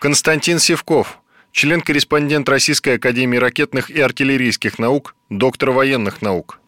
Константин 0.00 0.58
Севков, 0.58 1.19
член-корреспондент 1.52 2.48
Российской 2.48 2.96
Академии 2.96 3.38
ракетных 3.38 3.90
и 3.90 4.00
артиллерийских 4.00 4.78
наук, 4.78 5.14
доктор 5.28 5.70
военных 5.70 6.22
наук. 6.22 6.60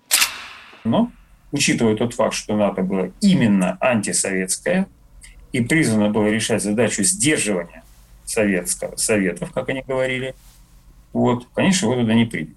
Но 0.84 1.12
учитывая 1.52 1.96
тот 1.96 2.14
факт, 2.14 2.34
что 2.34 2.56
НАТО 2.56 2.82
было 2.82 3.12
именно 3.20 3.78
антисоветское 3.80 4.88
и 5.52 5.60
призвано 5.60 6.10
было 6.10 6.28
решать 6.28 6.62
задачу 6.62 7.02
сдерживания 7.04 7.84
советского, 8.24 8.96
советов, 8.96 9.52
как 9.52 9.68
они 9.68 9.82
говорили, 9.86 10.34
вот, 11.12 11.46
конечно, 11.54 11.86
его 11.86 11.96
туда 11.96 12.14
не 12.14 12.24
принято. 12.24 12.54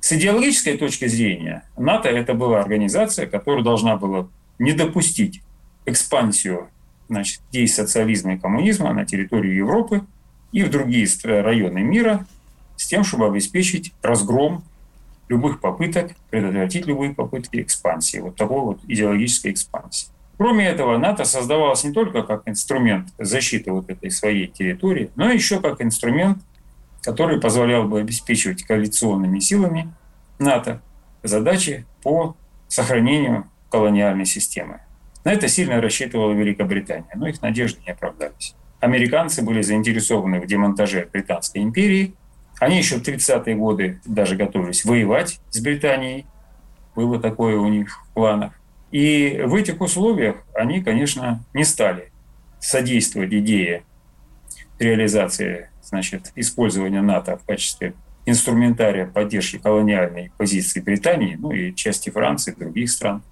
С 0.00 0.12
идеологической 0.12 0.76
точки 0.76 1.06
зрения, 1.08 1.64
НАТО 1.76 2.08
это 2.08 2.34
была 2.34 2.60
организация, 2.60 3.26
которая 3.26 3.64
должна 3.64 3.96
была 3.96 4.28
не 4.58 4.72
допустить 4.72 5.42
экспансию 5.86 6.68
значит, 7.08 7.40
идей 7.50 7.66
социализма 7.66 8.34
и 8.34 8.38
коммунизма 8.38 8.92
на 8.92 9.04
территорию 9.04 9.54
Европы 9.54 10.02
и 10.56 10.62
в 10.62 10.70
другие 10.70 11.06
районы 11.22 11.82
мира 11.82 12.26
с 12.76 12.86
тем, 12.86 13.04
чтобы 13.04 13.26
обеспечить 13.26 13.92
разгром 14.00 14.64
любых 15.28 15.60
попыток, 15.60 16.12
предотвратить 16.30 16.86
любые 16.86 17.12
попытки 17.12 17.60
экспансии, 17.60 18.20
вот 18.20 18.36
такой 18.36 18.62
вот 18.62 18.80
идеологической 18.88 19.52
экспансии. 19.52 20.08
Кроме 20.38 20.66
этого, 20.66 20.96
НАТО 20.96 21.26
создавалось 21.26 21.84
не 21.84 21.92
только 21.92 22.22
как 22.22 22.48
инструмент 22.48 23.08
защиты 23.18 23.70
вот 23.70 23.90
этой 23.90 24.10
своей 24.10 24.46
территории, 24.46 25.10
но 25.14 25.30
еще 25.30 25.60
как 25.60 25.82
инструмент, 25.82 26.38
который 27.02 27.38
позволял 27.38 27.86
бы 27.86 28.00
обеспечивать 28.00 28.62
коалиционными 28.62 29.40
силами 29.40 29.92
НАТО 30.38 30.80
задачи 31.22 31.84
по 32.02 32.34
сохранению 32.68 33.46
колониальной 33.68 34.24
системы. 34.24 34.80
На 35.22 35.34
это 35.34 35.48
сильно 35.48 35.82
рассчитывала 35.82 36.32
Великобритания, 36.32 37.12
но 37.14 37.28
их 37.28 37.42
надежды 37.42 37.80
не 37.84 37.92
оправдались. 37.92 38.54
Американцы 38.80 39.42
были 39.42 39.62
заинтересованы 39.62 40.40
в 40.40 40.46
демонтаже 40.46 41.08
Британской 41.12 41.62
империи– 41.62 42.14
они 42.58 42.78
еще 42.78 42.96
в 42.96 43.02
30-е 43.02 43.54
годы 43.54 44.00
даже 44.06 44.36
готовились 44.36 44.84
воевать 44.84 45.40
с 45.50 45.60
Британией. 45.60 46.26
Было 46.94 47.20
такое 47.20 47.58
у 47.58 47.68
них 47.68 48.04
в 48.04 48.14
планах. 48.14 48.52
И 48.90 49.42
в 49.44 49.54
этих 49.54 49.80
условиях 49.80 50.36
они, 50.54 50.82
конечно, 50.82 51.44
не 51.52 51.64
стали 51.64 52.12
содействовать 52.60 53.32
идее 53.32 53.82
реализации 54.78 55.70
значит, 55.82 56.32
использования 56.34 57.02
НАТО 57.02 57.36
в 57.36 57.44
качестве 57.44 57.94
инструментария 58.24 59.06
поддержки 59.06 59.58
колониальной 59.58 60.32
позиции 60.36 60.80
Британии, 60.80 61.36
ну 61.38 61.52
и 61.52 61.74
части 61.74 62.10
Франции, 62.10 62.52
других 62.52 62.90
стран, 62.90 63.22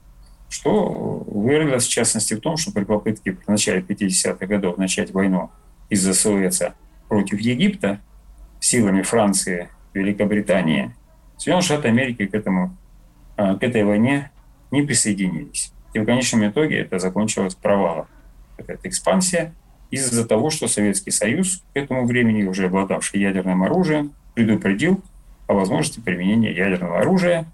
что 0.55 1.25
выразилось 1.27 1.85
в 1.85 1.91
частности 1.91 2.35
в 2.35 2.41
том, 2.41 2.57
что 2.57 2.71
при 2.71 2.85
попытке 2.85 3.33
в 3.33 3.49
начале 3.49 3.81
50-х 3.81 4.47
годов 4.47 4.79
начать 4.79 5.11
войну 5.11 5.51
из-за 5.91 6.15
Суэца 6.15 6.75
против 7.09 7.41
Египта, 7.41 8.01
силами 8.61 9.03
Франции, 9.03 9.69
Великобритании, 9.95 10.95
Соединенные 11.39 11.65
Штаты 11.65 11.89
Америки 11.89 12.27
к, 12.27 12.35
этому, 12.35 12.77
а, 13.37 13.57
к 13.57 13.65
этой 13.65 13.83
войне 13.83 14.31
не 14.71 14.83
присоединились. 14.83 15.73
И 15.93 15.99
в 15.99 16.05
конечном 16.05 16.49
итоге 16.49 16.79
это 16.79 17.01
закончилось 17.01 17.57
провалом. 17.57 18.07
Эта 18.57 18.79
экспансия 18.85 19.53
из-за 19.91 20.25
того, 20.25 20.51
что 20.51 20.69
Советский 20.69 21.11
Союз 21.11 21.65
к 21.73 21.77
этому 21.77 22.07
времени, 22.07 22.45
уже 22.45 22.67
обладавший 22.67 23.21
ядерным 23.21 23.65
оружием, 23.65 24.13
предупредил 24.35 25.03
о 25.49 25.55
возможности 25.55 25.99
применения 25.99 26.53
ядерного 26.53 27.01
оружия, 27.01 27.45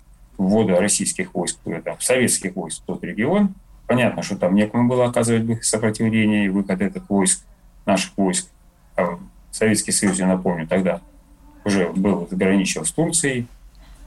ввода 0.40 0.80
российских 0.80 1.34
войск, 1.34 1.58
там, 1.84 2.00
советских 2.00 2.56
войск 2.56 2.82
в 2.82 2.86
тот 2.86 3.04
регион. 3.04 3.54
Понятно, 3.86 4.22
что 4.22 4.36
там 4.36 4.54
некому 4.54 4.88
было 4.88 5.04
оказывать 5.06 5.64
сопротивление 5.64 6.46
и 6.46 6.48
выход 6.48 6.80
этих 6.80 7.08
войск, 7.10 7.44
наших 7.84 8.16
войск. 8.16 8.48
А 8.96 9.18
Советский 9.50 9.92
Союз, 9.92 10.18
я 10.18 10.26
напомню, 10.26 10.66
тогда 10.66 11.02
уже 11.64 11.90
был 11.90 12.26
ограничен 12.30 12.86
с 12.86 12.92
Турцией, 12.92 13.46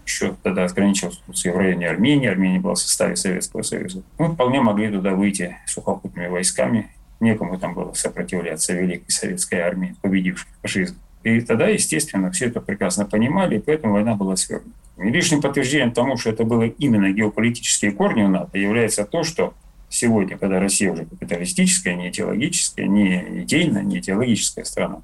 еще 0.06 0.36
тогда 0.42 0.66
ограничил 0.66 1.12
с 1.12 1.18
Турцией 1.18 1.54
в 1.54 1.58
районе 1.58 1.88
Армении, 1.88 2.28
Армения 2.28 2.60
была 2.60 2.74
в 2.74 2.80
составе 2.80 3.16
Советского 3.16 3.62
Союза. 3.62 4.02
Мы 4.18 4.34
вполне 4.34 4.60
могли 4.60 4.90
туда 4.90 5.12
выйти 5.12 5.58
сухопутными 5.68 6.28
войсками, 6.28 6.90
некому 7.20 7.60
там 7.60 7.76
было 7.76 7.94
сопротивляться 7.94 8.74
Великой 8.74 9.12
Советской 9.12 9.60
армии, 9.60 9.96
победившей 10.02 10.50
фашизм. 10.62 10.98
И 11.22 11.42
тогда, 11.42 11.68
естественно, 11.68 12.32
все 12.32 12.48
это 12.48 12.60
прекрасно 12.60 13.06
понимали, 13.06 13.58
и 13.58 13.60
поэтому 13.60 13.94
война 13.94 14.16
была 14.16 14.36
свернута. 14.36 14.83
Лишним 14.98 15.42
подтверждением 15.42 15.92
тому, 15.92 16.18
что 16.18 16.30
это 16.30 16.44
было 16.44 16.64
именно 16.64 17.12
геополитические 17.12 17.92
корни 17.92 18.24
у 18.24 18.28
НАТО, 18.28 18.58
является 18.58 19.06
то, 19.06 19.24
что 19.24 19.54
сегодня, 19.90 20.38
когда 20.38 20.60
Россия 20.60 20.92
уже 20.92 21.06
капиталистическая, 21.06 21.96
не 21.96 22.10
идеологическая, 22.10 22.88
не 22.88 23.44
идейная, 23.44 23.84
не 23.84 24.00
идеологическая 24.00 24.66
страна, 24.66 25.02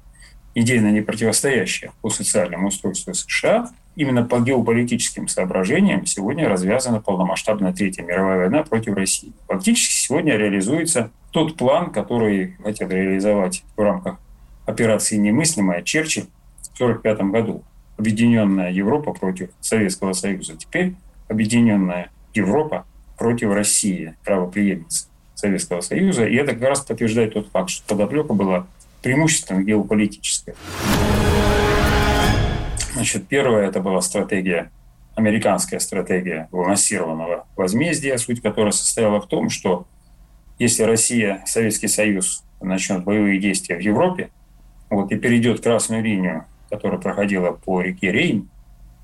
идейно 0.54 0.90
не 0.90 1.00
противостоящая 1.00 1.92
по 2.02 2.10
социальному 2.10 2.68
устройству 2.68 3.14
США, 3.14 3.70
именно 3.96 4.24
по 4.24 4.40
геополитическим 4.40 5.28
соображениям 5.28 6.06
сегодня 6.06 6.48
развязана 6.48 7.00
полномасштабная 7.00 7.72
Третья 7.72 8.02
мировая 8.02 8.38
война 8.38 8.62
против 8.62 8.94
России. 8.94 9.32
Фактически 9.48 9.92
сегодня 9.92 10.36
реализуется 10.36 11.10
тот 11.30 11.56
план, 11.56 11.90
который 11.90 12.56
хотел 12.62 12.88
реализовать 12.88 13.64
в 13.76 13.80
рамках 13.80 14.18
операции 14.66 15.16
«Немыслимая» 15.16 15.82
Черчилль 15.82 16.26
в 16.62 16.80
1945 16.80 17.20
году. 17.30 17.64
Объединенная 18.00 18.72
Европа 18.72 19.12
против 19.12 19.50
Советского 19.60 20.14
Союза. 20.14 20.56
Теперь 20.56 20.94
объединенная 21.28 22.10
Европа 22.32 22.86
против 23.18 23.52
России, 23.52 24.14
правоприемницы 24.24 25.08
Советского 25.34 25.82
Союза. 25.82 26.24
И 26.24 26.34
это 26.34 26.54
как 26.54 26.62
раз 26.62 26.80
подтверждает 26.80 27.34
тот 27.34 27.50
факт, 27.50 27.68
что 27.68 27.86
подоплека 27.86 28.32
была 28.32 28.66
преимущественно 29.02 29.62
геополитическая. 29.62 30.54
Значит, 32.94 33.28
первая 33.28 33.68
это 33.68 33.80
была 33.80 34.00
стратегия, 34.00 34.70
американская 35.14 35.78
стратегия 35.78 36.48
массированного 36.52 37.46
возмездия, 37.54 38.16
суть 38.16 38.40
которой 38.40 38.72
состояла 38.72 39.20
в 39.20 39.26
том, 39.26 39.50
что 39.50 39.86
если 40.58 40.84
Россия, 40.84 41.42
Советский 41.44 41.88
Союз 41.88 42.44
начнет 42.62 43.04
боевые 43.04 43.38
действия 43.38 43.76
в 43.76 43.80
Европе, 43.80 44.30
вот, 44.88 45.12
и 45.12 45.16
перейдет 45.16 45.62
красную 45.62 46.02
линию, 46.02 46.46
которая 46.70 47.00
проходила 47.00 47.52
по 47.52 47.80
реке 47.80 48.12
Рейн, 48.12 48.48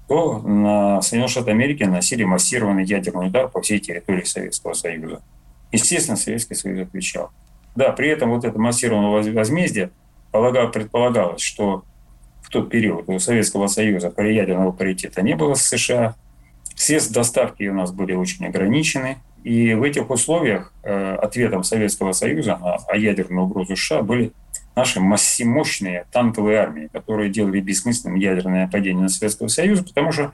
то 0.09 0.39
на 0.39 1.03
Соединенные 1.03 1.29
Штаты 1.29 1.51
Америки 1.51 1.83
наносили 1.83 2.25
массированный 2.25 2.85
ядерный 2.85 3.27
удар 3.27 3.49
по 3.49 3.61
всей 3.61 3.81
территории 3.81 4.25
Советского 4.25 4.73
Союза. 4.73 5.23
Естественно, 5.73 6.17
Советский 6.17 6.55
Союз 6.55 6.87
отвечал. 6.87 7.31
Да, 7.75 7.91
при 7.93 8.09
этом 8.09 8.31
вот 8.31 8.45
это 8.45 8.59
массированное 8.59 9.33
возмездие 9.33 9.91
предполагалось, 10.31 11.43
что 11.43 11.85
в 12.43 12.51
тот 12.51 12.71
период 12.71 13.09
у 13.09 13.19
Советского 13.19 13.67
Союза 13.67 14.13
ядерного 14.17 14.71
паритета 14.73 15.23
не 15.23 15.35
было 15.35 15.55
с 15.55 15.63
США. 15.63 16.15
Средства 16.77 17.17
доставки 17.17 17.67
у 17.67 17.75
нас 17.75 17.91
были 17.91 18.15
очень 18.15 18.47
ограничены. 18.47 19.17
И 19.43 19.75
в 19.75 19.83
этих 19.83 20.11
условиях 20.11 20.73
э, 20.83 21.15
ответом 21.15 21.65
Советского 21.65 22.13
Союза 22.13 22.59
на 22.59 22.97
ядерную 22.97 23.47
угрозу 23.47 23.77
США 23.77 24.03
были 24.03 24.33
наши 24.77 25.01
мощные 25.01 26.07
танковые 26.13 26.59
армии, 26.59 26.89
которые 26.93 27.31
делали 27.31 27.61
бессмысленным 27.61 28.17
ядерное 28.17 28.67
нападение 28.67 29.03
на 29.03 29.09
Советский 29.09 29.49
Союз, 29.49 29.81
потому 29.81 30.13
что 30.13 30.33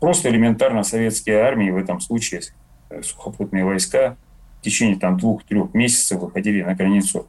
просто 0.00 0.30
элементарно 0.30 0.84
советские 0.84 1.40
армии 1.40 1.70
в 1.70 1.76
этом 1.76 2.00
случае, 2.00 2.42
э, 2.90 3.02
сухопутные 3.02 3.64
войска, 3.64 4.16
в 4.60 4.64
течение 4.64 4.96
там 4.96 5.18
двух-трех 5.18 5.74
месяцев 5.74 6.20
выходили 6.20 6.62
на 6.62 6.74
границу 6.74 7.26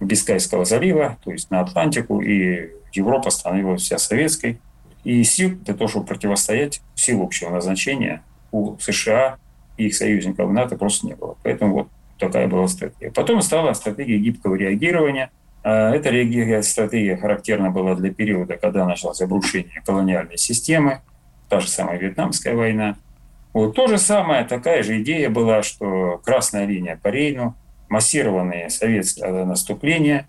Бискайского 0.00 0.64
залива, 0.64 1.18
то 1.22 1.30
есть 1.30 1.50
на 1.50 1.60
Атлантику, 1.60 2.20
и 2.20 2.70
Европа 2.92 3.30
становилась 3.30 3.82
вся 3.82 3.98
советской. 3.98 4.60
И 5.04 5.22
сил 5.22 5.50
для 5.50 5.74
того, 5.74 5.86
чтобы 5.86 6.06
противостоять 6.06 6.80
сил 6.96 7.22
общего 7.22 7.50
назначения 7.50 8.22
у 8.50 8.76
США 8.78 9.36
и 9.76 9.86
их 9.86 9.94
союзников 9.94 10.50
НАТО 10.50 10.76
просто 10.76 11.06
не 11.06 11.14
было. 11.14 11.36
Поэтому 11.44 11.74
вот 11.74 11.88
такая 12.18 12.48
была 12.48 12.66
стратегия. 12.66 13.12
Потом 13.12 13.40
стала 13.42 13.72
стратегия 13.74 14.18
гибкого 14.18 14.56
реагирования. 14.56 15.30
А, 15.68 15.90
эта 15.90 16.10
реагия, 16.10 16.62
стратегия 16.62 17.16
характерна 17.16 17.72
была 17.72 17.96
для 17.96 18.14
периода, 18.14 18.56
когда 18.56 18.86
началось 18.86 19.20
обрушение 19.20 19.82
колониальной 19.84 20.38
системы, 20.38 21.00
та 21.48 21.58
же 21.58 21.66
самая 21.66 21.98
Вьетнамская 21.98 22.54
война. 22.54 22.94
Вот 23.52 23.74
то 23.74 23.88
же 23.88 23.98
самое, 23.98 24.44
такая 24.44 24.84
же 24.84 25.02
идея 25.02 25.28
была, 25.28 25.64
что 25.64 26.20
красная 26.24 26.66
линия 26.66 27.00
по 27.02 27.08
Рейну, 27.08 27.56
массированные 27.88 28.70
советские 28.70 29.44
наступления, 29.44 30.28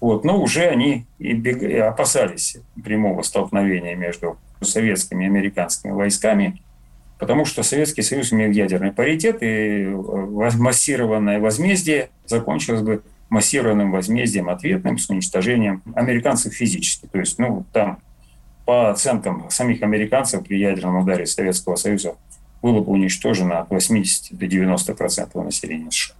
вот, 0.00 0.24
но 0.24 0.40
уже 0.40 0.62
они 0.62 1.04
и, 1.18 1.34
бег... 1.34 1.62
и 1.62 1.76
опасались 1.76 2.56
прямого 2.82 3.20
столкновения 3.20 3.94
между 3.94 4.38
советскими 4.62 5.24
и 5.24 5.26
американскими 5.26 5.90
войсками, 5.90 6.62
потому 7.18 7.44
что 7.44 7.62
Советский 7.62 8.00
Союз 8.00 8.32
имел 8.32 8.50
ядерный 8.50 8.92
паритет, 8.92 9.42
и 9.42 9.84
массированное 9.84 11.38
возмездие 11.38 12.08
закончилось 12.24 12.80
бы 12.80 13.02
массированным 13.30 13.92
возмездием 13.92 14.50
ответным 14.50 14.98
с 14.98 15.08
уничтожением 15.08 15.82
американцев 15.94 16.52
физически. 16.52 17.06
То 17.06 17.18
есть, 17.20 17.38
ну, 17.38 17.64
там, 17.72 18.00
по 18.66 18.90
оценкам 18.90 19.48
самих 19.50 19.82
американцев, 19.82 20.44
при 20.44 20.58
ядерном 20.58 20.98
ударе 20.98 21.26
Советского 21.26 21.76
Союза 21.76 22.16
было 22.60 22.80
бы 22.80 22.92
уничтожено 22.92 23.60
от 23.60 23.70
80 23.70 24.36
до 24.36 24.46
90 24.46 24.94
процентов 24.94 25.44
населения 25.44 25.90
США. 25.90 26.14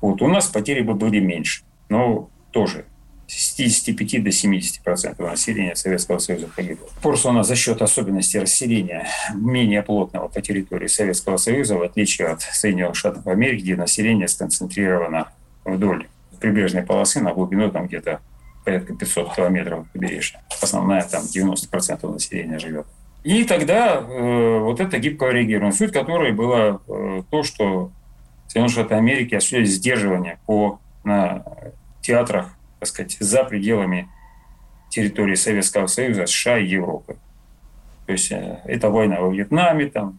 Вот 0.00 0.22
у 0.22 0.26
нас 0.26 0.46
потери 0.46 0.80
бы 0.80 0.94
были 0.94 1.20
меньше, 1.20 1.62
но 1.88 2.30
тоже 2.50 2.84
65 3.28 4.24
до 4.24 4.32
70 4.32 4.82
процентов 4.82 5.30
населения 5.30 5.76
Советского 5.76 6.18
Союза 6.18 6.48
погибло. 6.54 6.88
Просто 7.02 7.28
у 7.28 7.32
нас 7.32 7.46
за 7.46 7.56
счет 7.56 7.82
особенностей 7.82 8.38
расселения 8.38 9.06
менее 9.34 9.82
плотного 9.82 10.28
по 10.28 10.40
территории 10.40 10.86
Советского 10.86 11.36
Союза, 11.36 11.76
в 11.76 11.82
отличие 11.82 12.28
от 12.28 12.40
Соединенных 12.40 12.96
Штатов 12.96 13.26
Америки, 13.26 13.62
где 13.62 13.76
население 13.76 14.28
сконцентрировано 14.28 15.28
вдоль 15.64 16.06
прибрежной 16.38 16.82
полосы 16.82 17.20
на 17.20 17.32
глубину 17.32 17.70
там 17.70 17.86
где-то 17.86 18.20
порядка 18.64 18.94
500 18.94 19.34
километров 19.34 19.86
побережья. 19.92 20.42
Основная 20.60 21.02
там 21.02 21.22
90% 21.22 22.12
населения 22.12 22.58
живет. 22.58 22.86
И 23.24 23.44
тогда 23.44 23.96
э, 23.96 24.58
вот 24.58 24.80
это 24.80 24.98
гибкое 24.98 25.32
реагирование, 25.32 25.72
суть 25.72 25.92
которой 25.92 26.32
было 26.32 26.80
э, 26.86 27.22
то, 27.30 27.42
что 27.42 27.90
Соединенные 28.46 28.72
Штаты 28.72 28.94
Америки 28.94 29.34
осуществляли 29.34 29.64
сдерживание 29.66 30.38
по, 30.46 30.80
на 31.04 31.44
театрах 32.00 32.54
так 32.78 32.88
сказать, 32.88 33.16
за 33.20 33.44
пределами 33.44 34.08
территории 34.88 35.34
Советского 35.34 35.86
Союза, 35.86 36.26
США 36.26 36.58
и 36.58 36.66
Европы. 36.66 37.16
То 38.06 38.12
есть 38.12 38.30
э, 38.32 38.60
это 38.64 38.88
война 38.88 39.20
во 39.20 39.30
Вьетнаме, 39.30 39.86
там, 39.86 40.18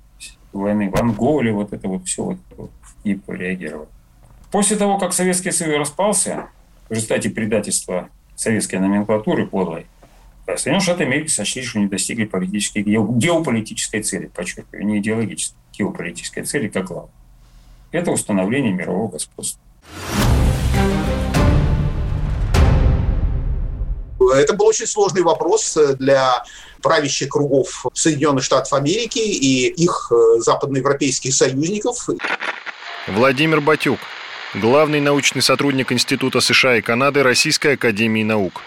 войны 0.53 0.89
в 0.89 0.95
Анголе, 0.95 1.51
вот 1.51 1.73
это 1.73 1.87
вот 1.87 2.05
все 2.05 2.37
вот 2.57 2.71
гибко 3.03 3.33
реагировало. 3.33 3.87
После 4.51 4.77
того, 4.77 4.97
как 4.97 5.13
Советский 5.13 5.51
Союз 5.51 5.77
распался, 5.77 6.49
в 6.89 6.93
результате 6.93 7.29
предательства 7.29 8.09
советской 8.35 8.77
номенклатуры 8.77 9.45
подлой, 9.45 9.85
Соединенные 10.47 10.81
Штаты 10.81 11.03
Америки 11.03 11.27
сочли, 11.27 11.61
что 11.61 11.77
не 11.77 11.85
достигли 11.85 12.25
политической, 12.25 12.81
геополитической 12.81 14.01
цели, 14.01 14.25
подчеркиваю, 14.25 14.85
не 14.85 14.97
идеологической, 14.97 15.55
геополитической 15.77 16.43
цели 16.43 16.67
как 16.67 16.85
главное. 16.85 17.11
Это 17.91 18.09
установление 18.11 18.73
мирового 18.73 19.11
господства. 19.11 19.61
Это 24.35 24.53
был 24.53 24.65
очень 24.65 24.87
сложный 24.87 25.21
вопрос 25.21 25.75
э, 25.77 25.95
для 25.95 26.43
правящих 26.81 27.29
кругов 27.29 27.85
Соединенных 27.93 28.43
Штатов 28.43 28.73
Америки 28.73 29.19
и 29.19 29.67
их 29.67 30.11
э, 30.11 30.39
западноевропейских 30.39 31.33
союзников. 31.33 32.09
Владимир 33.07 33.61
Батюк, 33.61 33.99
главный 34.53 34.99
научный 34.99 35.41
сотрудник 35.41 35.91
Института 35.91 36.41
США 36.41 36.77
и 36.77 36.81
Канады 36.81 37.23
Российской 37.23 37.73
Академии 37.73 38.23
Наук. 38.23 38.61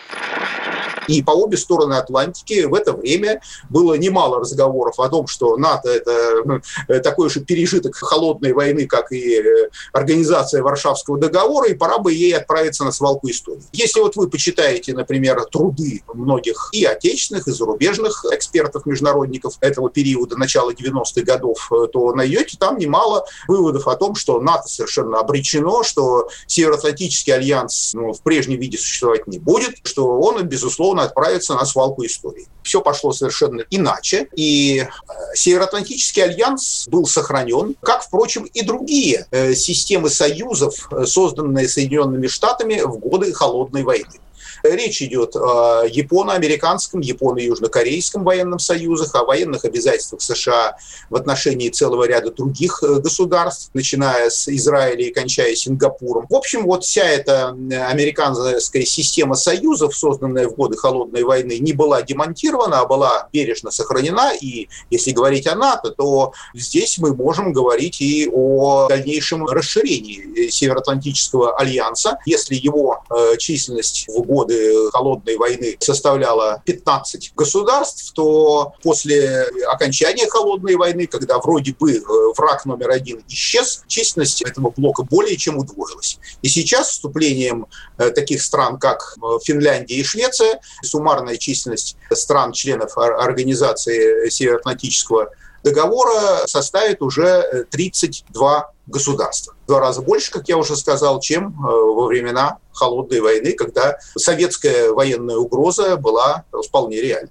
И 1.09 1.23
по 1.23 1.33
обе 1.33 1.57
стороны 1.57 1.95
Атлантики 1.95 2.65
в 2.65 2.75
это 2.75 2.93
время 2.93 3.41
было 3.71 3.95
немало 3.95 4.41
разговоров 4.41 4.99
о 4.99 5.09
том, 5.09 5.27
что 5.27 5.57
НАТО– 5.57 5.89
это 5.91 6.13
ну, 6.45 6.61
такой 7.03 7.31
же 7.31 7.41
пережиток 7.41 7.97
холодной 7.97 8.53
войны, 8.53 8.87
как 8.87 9.13
и 9.13 9.39
э, 9.39 9.69
организация 9.93 10.63
Варшавского 10.63 11.19
договора, 11.19 11.69
и 11.69 11.75
пора 11.75 11.99
бы 11.99 12.13
ей 12.13 12.37
отправиться 12.37 12.85
на 12.85 12.93
свалку 12.93 13.29
истории. 13.31 13.63
Если 13.73 14.01
вот 14.01 14.17
вы 14.17 14.29
почитаете, 14.29 14.95
например, 14.95 15.45
труды 15.47 16.03
многих 16.13 16.71
и 16.73 16.85
отечественных, 16.85 17.49
и 17.49 17.53
зарубежных 17.53 18.25
экспертов-международников 18.31 19.57
этого 19.61 19.91
периода, 19.91 20.37
начала 20.37 20.73
90-х 20.73 21.23
годов, 21.23 21.71
э, 21.73 21.87
то 21.93 22.13
найдете 22.15 22.57
там 22.59 22.79
немало 22.79 23.25
выводов 23.49 23.89
о 23.89 23.97
том, 23.97 24.15
что 24.15 24.41
НАТО 24.41 24.69
совершенно 24.69 25.21
обречено, 25.21 25.83
что 25.83 26.29
Североатлантический 26.47 27.35
альянс 27.35 27.93
ну, 27.95 28.13
в 28.13 28.23
прежнем 28.23 28.59
виде 28.59 28.79
существовать 28.79 29.27
не 29.27 29.39
будет, 29.39 29.77
что 29.85 30.21
он, 30.21 30.43
безусловно, 30.43 30.92
безусловно, 30.93 31.03
отправиться 31.05 31.55
на 31.55 31.65
свалку 31.65 32.05
истории. 32.05 32.47
Все 32.63 32.81
пошло 32.81 33.13
совершенно 33.13 33.63
иначе, 33.71 34.29
и 34.37 34.79
э, 34.79 34.87
Североатлантический 35.35 36.23
альянс 36.23 36.87
был 36.89 37.07
сохранен, 37.07 37.75
как, 37.83 38.03
впрочем, 38.03 38.45
и 38.45 38.63
другие 38.63 39.27
э, 39.31 39.55
системы 39.55 40.11
союзов, 40.11 40.89
э, 40.93 41.05
созданные 41.07 41.69
Соединенными 41.69 42.29
Штатами 42.29 42.83
в 42.83 42.99
годы 42.99 43.33
Холодной 43.33 43.83
войны. 43.83 44.21
Речь 44.63 45.03
идет 45.03 45.35
о 45.37 45.85
японо-американском, 45.85 47.01
японо-южнокорейском 47.01 48.25
военном 48.25 48.59
союзах, 48.59 49.15
о 49.15 49.25
военных 49.25 49.65
обязательствах 49.65 50.23
США 50.23 50.77
в 51.11 51.17
отношении 51.17 51.69
целого 51.69 52.05
ряда 52.07 52.31
других 52.31 52.83
э, 52.83 53.01
государств, 53.01 53.71
начиная 53.75 54.31
с 54.31 54.49
Израиля 54.49 55.05
и 55.05 55.13
кончая 55.13 55.55
Сингапуром. 55.55 56.27
В 56.29 56.35
общем, 56.35 56.65
вот 56.65 56.85
вся 56.85 57.05
эта 57.05 57.49
американская 57.49 58.85
система 58.85 59.35
союзов, 59.35 59.97
созданная 59.97 60.49
в 60.49 60.55
годы 60.55 60.77
Холодной 60.77 61.25
войны, 61.25 61.59
не 61.59 61.73
была 61.73 62.03
демонтирована, 62.03 62.81
а 62.81 62.87
была 62.87 63.29
бережно 63.33 63.71
сохранена. 63.71 64.33
И 64.41 64.69
если 64.91 65.11
говорить 65.11 65.47
о 65.47 65.57
НАТО, 65.57 65.91
то 65.91 66.33
здесь 66.55 66.99
мы 66.99 67.15
можем 67.15 67.53
говорить 67.53 68.01
и 68.01 68.29
о 68.33 68.89
дальнейшем 68.89 69.47
расширении 69.47 70.49
Североатлантического 70.51 71.57
альянса. 71.57 72.19
Если 72.27 72.55
его 72.55 73.03
э, 73.11 73.37
численность 73.39 74.07
в 74.09 74.23
годы 74.23 74.52
Холодной 74.93 75.37
войны 75.37 75.77
составляла 75.81 76.63
15 76.67 77.33
государств, 77.35 78.13
то 78.15 78.75
после 78.83 79.47
окончания 79.71 80.29
Холодной 80.29 80.77
войны, 80.77 81.07
когда 81.07 81.39
вроде 81.39 81.75
бы 81.79 81.93
э, 81.95 82.01
враг 82.37 82.65
номер 82.65 82.91
один 82.91 83.23
исчез, 83.29 83.85
численность 83.87 84.43
этого 84.43 84.71
блока 84.71 85.03
более 85.03 85.37
чем 85.37 85.59
удвоилась. 85.59 86.19
И 86.43 86.49
сейчас 86.49 86.91
вступлением 86.91 87.67
э, 87.99 88.11
таких 88.11 88.43
стран, 88.43 88.79
как 88.79 89.17
Финляндия 89.45 89.97
и 89.97 90.05
Швеция, 90.05 90.61
суммарная 90.83 91.37
численность 91.37 91.97
стран-членов 92.11 92.97
организации 92.97 94.29
Североатлантического 94.29 95.31
договора 95.63 96.47
составит 96.47 97.03
уже 97.03 97.67
32 97.71 98.59
э, 98.59 98.63
государства. 98.87 99.55
В 99.65 99.69
два 99.69 99.81
раза 99.81 100.03
больше, 100.03 100.31
как 100.31 100.49
я 100.49 100.57
уже 100.57 100.77
сказал, 100.77 101.21
чем 101.21 101.49
э, 101.49 101.63
во 101.63 102.07
времена 102.07 102.59
Холодной 102.73 103.21
войны, 103.21 103.53
когда 103.53 103.99
советская 104.17 104.91
военная 104.93 105.37
угроза 105.37 105.97
была 105.97 106.45
вполне 106.67 107.01
реальной. 107.01 107.31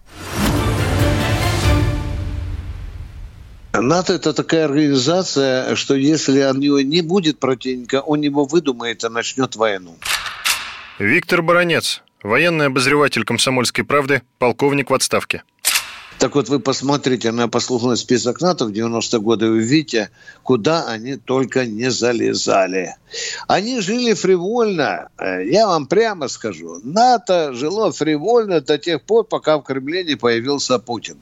НАТО– 3.74 4.14
это 4.16 4.34
такая 4.34 4.66
организация, 4.66 5.76
что 5.76 5.96
если 5.96 6.44
у 6.44 6.54
него 6.54 6.82
не 6.82 7.02
будет 7.02 7.40
противника, 7.40 8.02
он 8.02 8.22
его 8.22 8.46
выдумает 8.46 9.04
и 9.04 9.10
начнет 9.10 9.56
войну. 9.56 9.96
Виктор 11.00 11.42
Баранец, 11.42 12.04
военный 12.22 12.68
обозреватель 12.68 13.24
«Комсомольской 13.24 13.84
правды», 13.84 14.22
полковник 14.40 14.90
в 14.90 14.94
отставке. 14.94 15.44
Так 16.22 16.36
вот, 16.36 16.50
вы 16.50 16.60
посмотрите 16.60 17.32
на 17.32 17.48
послужной 17.50 17.98
список 17.98 18.42
НАТО 18.42 18.66
в 18.66 18.70
90-е 18.70 19.20
годы, 19.20 19.48
вы 19.50 19.54
увидите, 19.54 20.12
куда 20.44 20.86
они 20.86 21.16
только 21.16 21.66
не 21.66 21.90
залезали. 21.90 22.96
Они 23.48 23.82
жили 23.82 24.14
фривольно. 24.14 25.10
Э, 25.18 25.44
я 25.44 25.66
вам 25.66 25.88
прямо 25.88 26.28
скажу. 26.28 26.80
НАТО 26.84 27.54
жило 27.54 27.92
фривольно 27.92 28.62
до 28.62 28.78
тех 28.78 29.02
пор, 29.02 29.24
пока 29.24 29.58
в 29.58 29.64
Кремле 29.64 30.04
не 30.04 30.14
появился 30.14 30.78
Путин. 30.78 31.18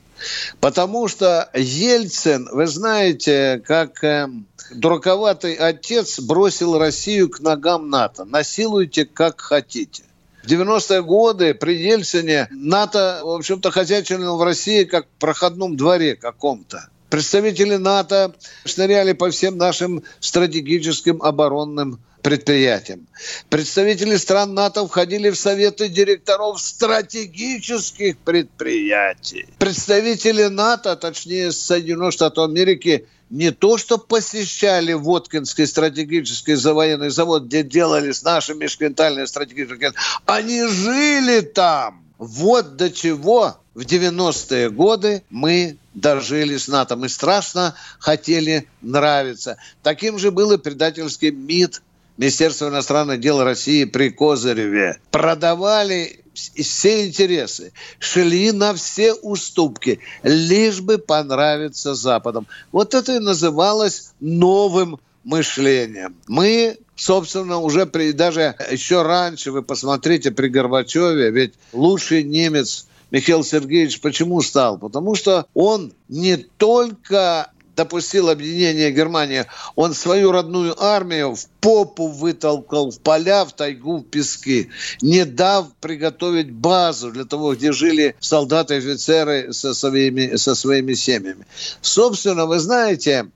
Потому 0.60 1.08
что 1.08 1.50
Ельцин, 1.54 2.50
вы 2.52 2.68
знаете, 2.68 3.64
как 3.66 4.04
э, 4.04 4.28
дураковатый 4.70 5.54
отец 5.54 6.20
бросил 6.20 6.78
Россию 6.78 7.30
к 7.30 7.40
ногам 7.40 7.90
НАТО. 7.90 8.26
Насилуйте 8.26 9.06
как 9.06 9.40
хотите. 9.40 10.04
В 10.44 10.48
90-е 10.48 11.04
годы 11.04 11.54
при 11.54 11.76
Ельцине 11.76 12.48
НАТО, 12.52 13.22
в 13.24 13.30
общем-то, 13.30 13.72
хозяйничало 13.72 14.38
в 14.38 14.44
России 14.44 14.84
как 14.86 15.06
в 15.06 15.20
проходном 15.20 15.76
дворе 15.76 16.16
каком-то. 16.16 16.90
Представители 17.10 17.76
НАТО 17.76 18.34
шныряли 18.66 19.14
по 19.14 19.32
всем 19.32 19.58
нашим 19.58 20.04
стратегическим 20.20 21.22
оборонным 21.22 22.00
предприятиям. 22.22 23.08
Представители 23.50 24.16
стран 24.18 24.54
НАТО 24.54 24.88
входили 24.88 25.30
в 25.30 25.36
советы 25.36 25.90
директоров 25.90 26.62
стратегических 26.62 28.18
предприятий. 28.20 29.48
Представители 29.58 30.44
НАТО, 30.44 30.96
точнее 30.96 31.52
Соединенных 31.52 32.14
Штатов 32.14 32.50
Америки, 32.50 33.08
не 33.30 33.52
то 33.52 33.78
что 33.78 33.98
посещали 33.98 34.94
Воткинский 34.94 35.68
стратегический 35.68 36.56
военный 36.56 37.10
завод, 37.10 37.44
где 37.44 37.64
делались 37.64 38.24
наши 38.24 38.54
межконтинентальные 38.54 39.28
стратегические, 39.28 39.94
они 40.26 40.66
жили 40.68 41.42
там. 41.42 42.04
Вот 42.18 42.76
до 42.76 42.92
чего 42.92 43.58
в 43.74 43.82
90-е 43.82 44.70
годы 44.72 45.24
мы 45.30 45.78
дожили 45.94 46.58
с 46.58 46.68
НАТО. 46.68 46.98
Мы 46.98 47.08
страшно 47.08 47.76
хотели 48.00 48.68
нравиться. 48.82 49.58
Таким 49.84 50.20
же 50.20 50.32
был 50.32 50.52
и 50.52 50.58
предательский 50.58 51.32
МИД 51.32 51.82
Министерство 52.18 52.68
иностранных 52.68 53.22
дел 53.22 53.42
России 53.42 53.86
при 53.86 54.10
Козыреве. 54.10 55.00
Продавали 55.12 56.20
все 56.56 57.08
интересы, 57.08 57.74
шли 58.00 58.52
на 58.52 58.74
все 58.74 59.14
уступки, 59.14 60.00
лишь 60.24 60.82
бы 60.82 60.98
понравиться 60.98 61.96
Западом. 61.96 62.48
Вот 62.72 62.94
это 62.94 63.16
и 63.16 63.20
называлось 63.20 64.12
новым 64.20 65.00
мышлением. 65.24 66.16
Мы 66.28 66.78
собственно, 66.96 67.60
уже 67.60 67.86
при, 67.86 68.12
даже 68.12 68.56
еще 68.70 69.04
раньше, 69.04 69.52
вы 69.52 69.64
посмотрите, 69.64 70.32
при 70.32 70.50
Горбачеве, 70.50 71.32
ведь 71.32 71.54
лучший 71.72 72.24
немец 72.24 72.88
Михаил 73.12 73.44
Сергеевич 73.44 74.02
почему 74.02 74.42
стал? 74.42 74.78
Потому 74.78 75.16
что 75.16 75.48
он 75.54 75.94
не 76.10 76.38
только 76.38 77.52
допустил 77.80 78.30
объединение 78.30 78.92
Германии, 78.92 79.46
он 79.78 79.94
свою 79.94 80.34
родную 80.34 80.76
армию 80.84 81.34
в 81.34 81.48
попу 81.62 82.08
вытолкал 82.08 82.92
в 82.92 83.00
поля, 83.00 83.46
в 83.46 83.54
тайгу, 83.54 84.00
в 84.00 84.04
пески, 84.04 84.70
не 85.02 85.24
дав 85.24 85.68
приготовить 85.80 86.52
базу 86.52 87.10
для 87.10 87.24
того, 87.24 87.56
где 87.56 87.72
жили 87.72 88.18
солдаты 88.20 88.76
офицеры 88.76 89.54
со 89.54 89.74
своими, 89.74 90.36
со 90.36 90.56
своими 90.56 90.94
семьями. 90.94 91.46
Собственно, 91.82 92.46
вы 92.48 92.60
знаете, 92.60 93.30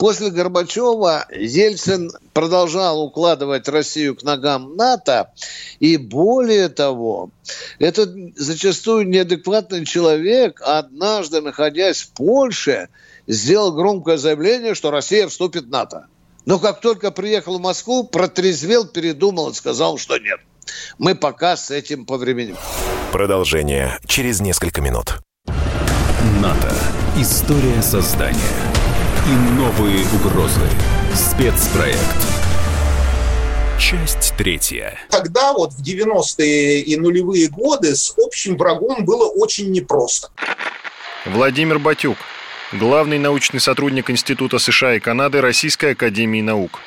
После 0.00 0.30
Горбачева 0.30 1.26
Ельцин 1.30 2.10
продолжал 2.32 3.02
укладывать 3.02 3.68
Россию 3.68 4.16
к 4.16 4.22
ногам 4.22 4.74
НАТО. 4.74 5.30
И 5.78 5.98
более 5.98 6.70
того, 6.70 7.28
этот 7.78 8.08
зачастую 8.34 9.06
неадекватный 9.06 9.84
человек, 9.84 10.62
однажды 10.64 11.42
находясь 11.42 12.00
в 12.00 12.12
Польше, 12.12 12.88
сделал 13.30 13.72
громкое 13.72 14.18
заявление, 14.18 14.74
что 14.74 14.90
Россия 14.90 15.28
вступит 15.28 15.66
в 15.66 15.70
НАТО. 15.70 16.06
Но 16.46 16.58
как 16.58 16.80
только 16.80 17.10
приехал 17.10 17.58
в 17.58 17.60
Москву, 17.60 18.04
протрезвел, 18.04 18.86
передумал 18.86 19.50
и 19.50 19.54
сказал, 19.54 19.98
что 19.98 20.18
нет. 20.18 20.40
Мы 20.98 21.14
пока 21.14 21.56
с 21.56 21.70
этим 21.70 22.06
повременим. 22.06 22.56
Продолжение 23.12 23.98
через 24.06 24.40
несколько 24.40 24.80
минут. 24.80 25.18
НАТО. 26.40 26.72
История 27.16 27.82
создания. 27.82 28.38
И 29.26 29.32
новые 29.58 30.04
угрозы. 30.14 30.60
Спецпроект. 31.14 31.98
Часть 33.78 34.34
третья. 34.36 34.98
Тогда 35.10 35.52
вот 35.52 35.72
в 35.72 35.82
90-е 35.82 36.80
и 36.80 36.96
нулевые 36.96 37.48
годы 37.48 37.94
с 37.94 38.14
общим 38.18 38.56
врагом 38.56 39.04
было 39.04 39.26
очень 39.26 39.70
непросто. 39.70 40.28
Владимир 41.26 41.78
Батюк, 41.78 42.16
главный 42.72 43.18
научный 43.18 43.60
сотрудник 43.60 44.10
Института 44.10 44.58
США 44.58 44.94
и 44.94 45.00
Канады 45.00 45.40
Российской 45.40 45.92
Академии 45.92 46.40
Наук. 46.40 46.80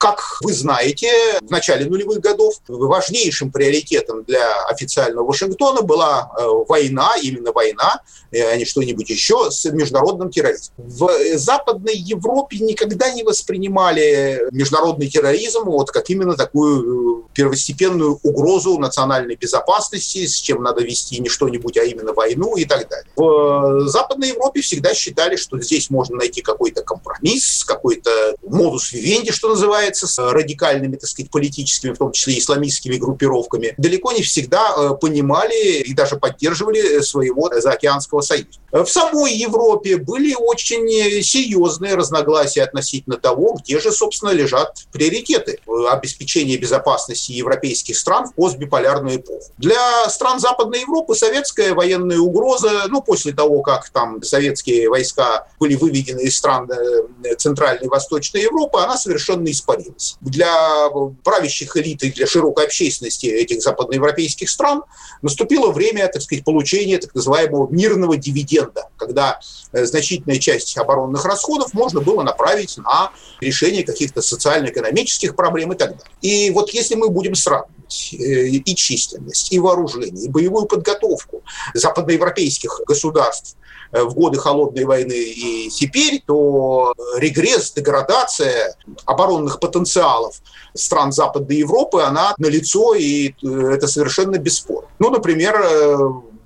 Как 0.00 0.38
вы 0.40 0.54
знаете, 0.54 1.10
в 1.42 1.50
начале 1.50 1.84
нулевых 1.84 2.20
годов 2.20 2.54
важнейшим 2.68 3.52
приоритетом 3.52 4.24
для 4.24 4.64
официального 4.64 5.26
Вашингтона 5.26 5.82
была 5.82 6.32
э, 6.38 6.46
война, 6.66 7.12
именно 7.22 7.52
война, 7.52 8.00
э, 8.32 8.50
а 8.50 8.56
не 8.56 8.64
что-нибудь 8.64 9.10
еще, 9.10 9.50
с 9.50 9.66
международным 9.66 10.30
терроризмом. 10.30 10.72
В 10.78 11.36
Западной 11.36 11.94
Европе 11.96 12.60
никогда 12.60 13.10
не 13.12 13.24
воспринимали 13.24 14.48
международный 14.52 15.08
терроризм 15.08 15.64
вот 15.64 15.90
как 15.90 16.08
именно 16.08 16.34
такую 16.34 17.18
э, 17.18 17.22
первостепенную 17.34 18.18
угрозу 18.22 18.78
национальной 18.78 19.36
безопасности, 19.36 20.26
с 20.26 20.36
чем 20.36 20.62
надо 20.62 20.82
вести 20.82 21.20
не 21.20 21.28
что-нибудь, 21.28 21.76
а 21.76 21.84
именно 21.84 22.14
войну 22.14 22.56
и 22.56 22.64
так 22.64 22.88
далее. 22.88 23.06
В 23.16 23.86
Западной 23.86 24.28
Европе 24.28 24.62
всегда 24.62 24.94
считали, 24.94 25.36
что 25.36 25.60
здесь 25.60 25.90
можно 25.90 26.16
найти 26.16 26.40
какой-то 26.40 26.80
компромисс, 26.80 27.64
какой-то 27.64 28.10
модус 28.42 28.92
вивенди, 28.92 29.30
что 29.30 29.50
называется, 29.50 29.89
является 29.90 30.06
с 30.06 30.32
радикальными, 30.32 30.96
так 30.96 31.08
сказать, 31.08 31.30
политическими, 31.30 31.92
в 31.92 31.98
том 31.98 32.12
числе 32.12 32.38
исламистскими 32.38 32.96
группировками, 32.96 33.74
далеко 33.76 34.12
не 34.12 34.22
всегда 34.22 34.74
э, 34.76 34.90
понимали 35.00 35.80
и 35.80 35.94
даже 35.94 36.16
поддерживали 36.16 37.00
своего 37.00 37.50
заокеанского 37.60 38.20
союза. 38.20 38.60
В 38.72 38.86
самой 38.86 39.34
Европе 39.34 39.96
были 39.96 40.34
очень 40.34 40.88
серьезные 41.22 41.96
разногласия 41.96 42.62
относительно 42.62 43.16
того, 43.16 43.58
где 43.60 43.80
же, 43.80 43.90
собственно, 43.90 44.30
лежат 44.30 44.86
приоритеты 44.92 45.58
обеспечения 45.90 46.56
безопасности 46.56 47.32
европейских 47.32 47.98
стран 47.98 48.26
в 48.26 48.34
постбиполярную 48.34 49.16
эпоху. 49.16 49.52
Для 49.58 50.08
стран 50.08 50.38
Западной 50.38 50.80
Европы 50.80 51.14
советская 51.14 51.74
военная 51.74 52.18
угроза, 52.18 52.84
ну, 52.88 53.02
после 53.02 53.32
того, 53.32 53.62
как 53.62 53.88
там 53.90 54.22
советские 54.22 54.88
войска 54.88 55.48
были 55.58 55.74
выведены 55.74 56.20
из 56.20 56.36
стран 56.36 56.70
э, 56.70 57.34
Центральной 57.36 57.86
и 57.86 57.88
Восточной 57.88 58.42
Европы, 58.42 58.78
она 58.78 58.96
совершенно 58.96 59.50
испарилась. 59.50 59.79
Для 60.20 60.88
правящих 61.24 61.76
элит 61.76 62.02
и 62.02 62.10
для 62.10 62.26
широкой 62.26 62.66
общественности 62.66 63.26
этих 63.26 63.62
западноевропейских 63.62 64.48
стран 64.48 64.82
наступило 65.22 65.70
время, 65.72 66.08
так 66.08 66.22
сказать, 66.22 66.44
получения 66.44 66.98
так 66.98 67.14
называемого 67.14 67.68
мирного 67.70 68.16
дивиденда, 68.16 68.88
когда 68.96 69.40
э, 69.72 69.84
значительная 69.84 70.38
часть 70.38 70.76
оборонных 70.76 71.24
расходов 71.24 71.74
можно 71.74 72.00
было 72.00 72.22
направить 72.22 72.78
на 72.78 73.12
решение 73.40 73.84
каких-то 73.84 74.22
социально-экономических 74.22 75.36
проблем 75.36 75.72
и 75.72 75.76
так 75.76 75.90
далее. 75.90 76.14
И 76.20 76.50
вот 76.50 76.70
если 76.70 76.94
мы 76.94 77.08
будем 77.08 77.34
сравнивать 77.34 78.14
э, 78.14 78.16
и 78.16 78.74
численность, 78.74 79.52
и 79.52 79.58
вооружение, 79.58 80.24
и 80.24 80.28
боевую 80.28 80.66
подготовку 80.66 81.42
западноевропейских 81.74 82.82
государств 82.86 83.56
в 83.92 84.14
годы 84.14 84.38
холодной 84.38 84.84
войны 84.84 85.12
и 85.12 85.68
теперь, 85.70 86.22
то 86.24 86.94
регресс, 87.16 87.72
деградация 87.72 88.76
оборонных 89.04 89.60
потенциалов 89.60 90.40
стран 90.74 91.12
Западной 91.12 91.56
Европы, 91.56 92.02
она 92.02 92.34
налицо, 92.38 92.94
и 92.94 93.30
э, 93.30 93.72
это 93.74 93.86
совершенно 93.88 94.38
бесспорно. 94.38 94.88
Ну, 94.98 95.10
например, 95.10 95.60
э, 95.60 95.96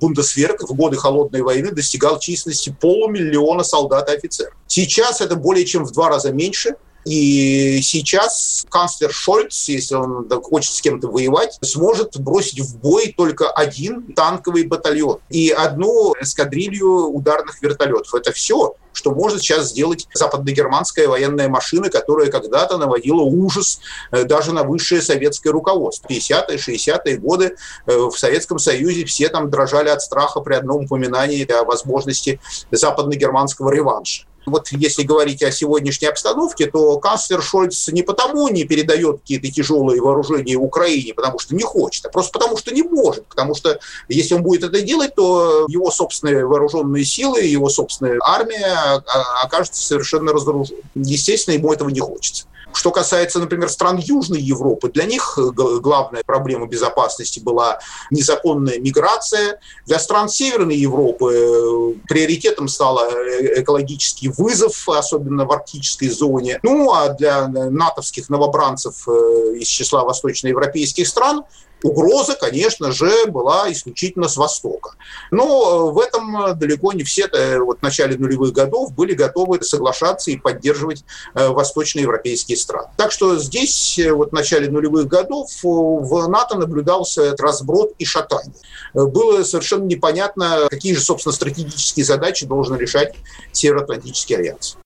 Бундесверк 0.00 0.62
в 0.68 0.74
годы 0.74 0.96
Холодной 0.96 1.42
войны 1.42 1.70
достигал 1.70 2.18
численности 2.18 2.74
полумиллиона 2.80 3.62
солдат 3.62 4.08
и 4.08 4.14
офицеров. 4.14 4.54
Сейчас 4.66 5.20
это 5.20 5.36
более 5.36 5.64
чем 5.64 5.84
в 5.84 5.92
два 5.92 6.08
раза 6.08 6.32
меньше– 6.32 6.76
и 7.04 7.80
сейчас 7.82 8.66
канцлер 8.70 9.12
Шольц, 9.12 9.68
если 9.68 9.94
он 9.94 10.28
хочет 10.42 10.74
с 10.74 10.80
кем-то 10.80 11.08
воевать, 11.08 11.58
сможет 11.62 12.18
бросить 12.18 12.60
в 12.60 12.78
бой 12.78 13.14
только 13.16 13.50
один 13.50 14.12
танковый 14.14 14.66
батальон 14.66 15.18
и 15.28 15.50
одну 15.50 16.14
эскадрилью 16.20 17.08
ударных 17.08 17.62
вертолетов. 17.62 18.14
Это 18.14 18.32
все, 18.32 18.74
что 18.92 19.10
может 19.10 19.40
сейчас 19.40 19.70
сделать 19.70 20.08
западногерманская 20.14 21.06
военная 21.08 21.48
машина, 21.48 21.90
которая 21.90 22.30
когда-то 22.30 22.78
наводила 22.78 23.22
ужас 23.22 23.80
э, 24.10 24.24
даже 24.24 24.52
на 24.52 24.62
высшее 24.62 25.02
советское 25.02 25.50
руководство. 25.50 26.08
50-е, 26.08 26.56
60-е 26.56 27.16
годы 27.18 27.56
э, 27.86 27.96
в 27.96 28.12
Советском 28.12 28.58
Союзе 28.58 29.04
все 29.04 29.28
там 29.28 29.50
дрожали 29.50 29.88
от 29.88 30.00
страха 30.00 30.40
при 30.40 30.54
одном 30.54 30.84
упоминании 30.84 31.50
о 31.52 31.64
возможности 31.64 32.40
западногерманского 32.70 33.70
реванша. 33.70 34.26
Вот 34.46 34.68
если 34.72 35.02
говорить 35.02 35.42
о 35.42 35.50
сегодняшней 35.50 36.08
обстановке, 36.08 36.66
то 36.66 36.98
канцлер 36.98 37.42
Шольц 37.42 37.88
не 37.88 38.02
потому 38.02 38.48
не 38.48 38.64
передает 38.64 39.20
какие-то 39.20 39.50
тяжелые 39.50 40.00
вооружения 40.00 40.56
Украине, 40.56 41.14
потому 41.14 41.38
что 41.38 41.54
не 41.54 41.62
хочет, 41.62 42.06
а 42.06 42.10
просто 42.10 42.32
потому 42.32 42.56
что 42.56 42.74
не 42.74 42.82
может. 42.82 43.26
Потому 43.26 43.54
что 43.54 43.78
если 44.08 44.34
он 44.34 44.42
будет 44.42 44.64
это 44.64 44.80
делать, 44.82 45.14
то 45.14 45.66
его 45.68 45.90
собственные 45.90 46.46
вооруженные 46.46 47.04
силы, 47.04 47.42
его 47.42 47.68
собственная 47.68 48.18
армия 48.22 49.02
окажется 49.42 49.82
совершенно 49.82 50.32
разоруженной. 50.32 50.82
Естественно, 50.94 51.54
ему 51.54 51.72
этого 51.72 51.88
не 51.88 52.00
хочется. 52.00 52.46
Что 52.74 52.90
касается, 52.90 53.38
например, 53.38 53.68
стран 53.68 53.98
Южной 53.98 54.40
Европы, 54.40 54.90
для 54.90 55.04
них 55.04 55.38
э, 55.38 55.50
главная 55.52 56.22
проблема 56.24 56.66
безопасности 56.66 57.38
была 57.38 57.78
незаконная 58.10 58.78
миграция. 58.78 59.60
Для 59.86 59.98
стран 59.98 60.28
Северной 60.28 60.76
Европы 60.76 61.32
э, 61.32 61.94
приоритетом 62.08 62.66
стал 62.68 62.98
э, 62.98 63.62
экологический 63.62 64.28
вызов, 64.28 64.88
особенно 64.88 65.44
в 65.44 65.52
арктической 65.52 66.08
зоне. 66.08 66.58
Ну, 66.62 66.92
а 66.92 67.10
для 67.10 67.46
натовских 67.46 68.28
новобранцев 68.28 69.06
из 69.08 69.68
числа 69.68 70.04
восточноевропейских 70.04 71.06
стран 71.06 71.44
Угроза, 71.84 72.34
конечно 72.34 72.90
же, 72.90 73.26
была 73.26 73.70
исключительно 73.70 74.28
с 74.28 74.36
Востока. 74.36 74.96
Но 75.30 75.92
в 75.92 75.98
этом 76.00 76.58
далеко 76.58 76.92
не 76.92 77.04
все 77.04 77.28
вот 77.60 77.78
в 77.78 77.82
начале 77.82 78.16
нулевых 78.16 78.52
годов 78.52 78.92
были 78.92 79.14
готовы 79.14 79.62
соглашаться 79.62 80.30
и 80.30 80.36
поддерживать 80.36 81.04
восточноевропейские 81.34 82.56
стран. 82.56 82.86
Так 82.96 83.12
что 83.12 83.38
здесь 83.38 83.98
э, 83.98 84.12
вот 84.12 84.30
в 84.30 84.32
начале 84.32 84.68
нулевых 84.68 85.06
годов 85.06 85.50
э, 85.62 85.66
в 85.66 86.28
НАТО 86.28 86.56
наблюдался 86.56 87.22
этот 87.22 87.40
разброд 87.40 87.92
и 87.98 88.04
шатание. 88.04 88.54
Э, 88.94 89.04
было 89.04 89.42
совершенно 89.44 89.84
непонятно, 89.84 90.66
какие 90.70 90.94
же, 90.94 91.00
собственно, 91.00 91.32
стратегические 91.32 92.04
задачи 92.04 92.46
должен 92.46 92.76
решать 92.76 93.14
Североатлантический 93.52 94.36
альянс. 94.36 94.76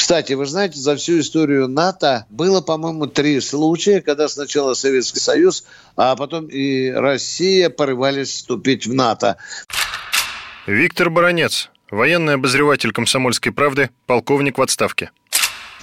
Кстати, 0.00 0.32
вы 0.32 0.46
знаете, 0.46 0.80
за 0.80 0.96
всю 0.96 1.20
историю 1.20 1.68
НАТО 1.68 2.24
было, 2.30 2.62
по-моему, 2.62 3.06
три 3.06 3.38
случая, 3.42 4.00
когда 4.00 4.28
сначала 4.28 4.72
Советский 4.72 5.20
Союз, 5.20 5.62
а 5.94 6.16
потом 6.16 6.46
и 6.46 6.88
Россия 6.88 7.68
порывались 7.68 8.30
вступить 8.30 8.86
в 8.86 8.94
НАТО. 8.94 9.36
Виктор 10.66 11.10
Баранец, 11.10 11.68
Военный 11.90 12.34
обозреватель 12.34 12.92
«Комсомольской 12.92 13.52
правды», 13.52 13.90
полковник 14.06 14.56
в 14.56 14.62
отставке. 14.62 15.10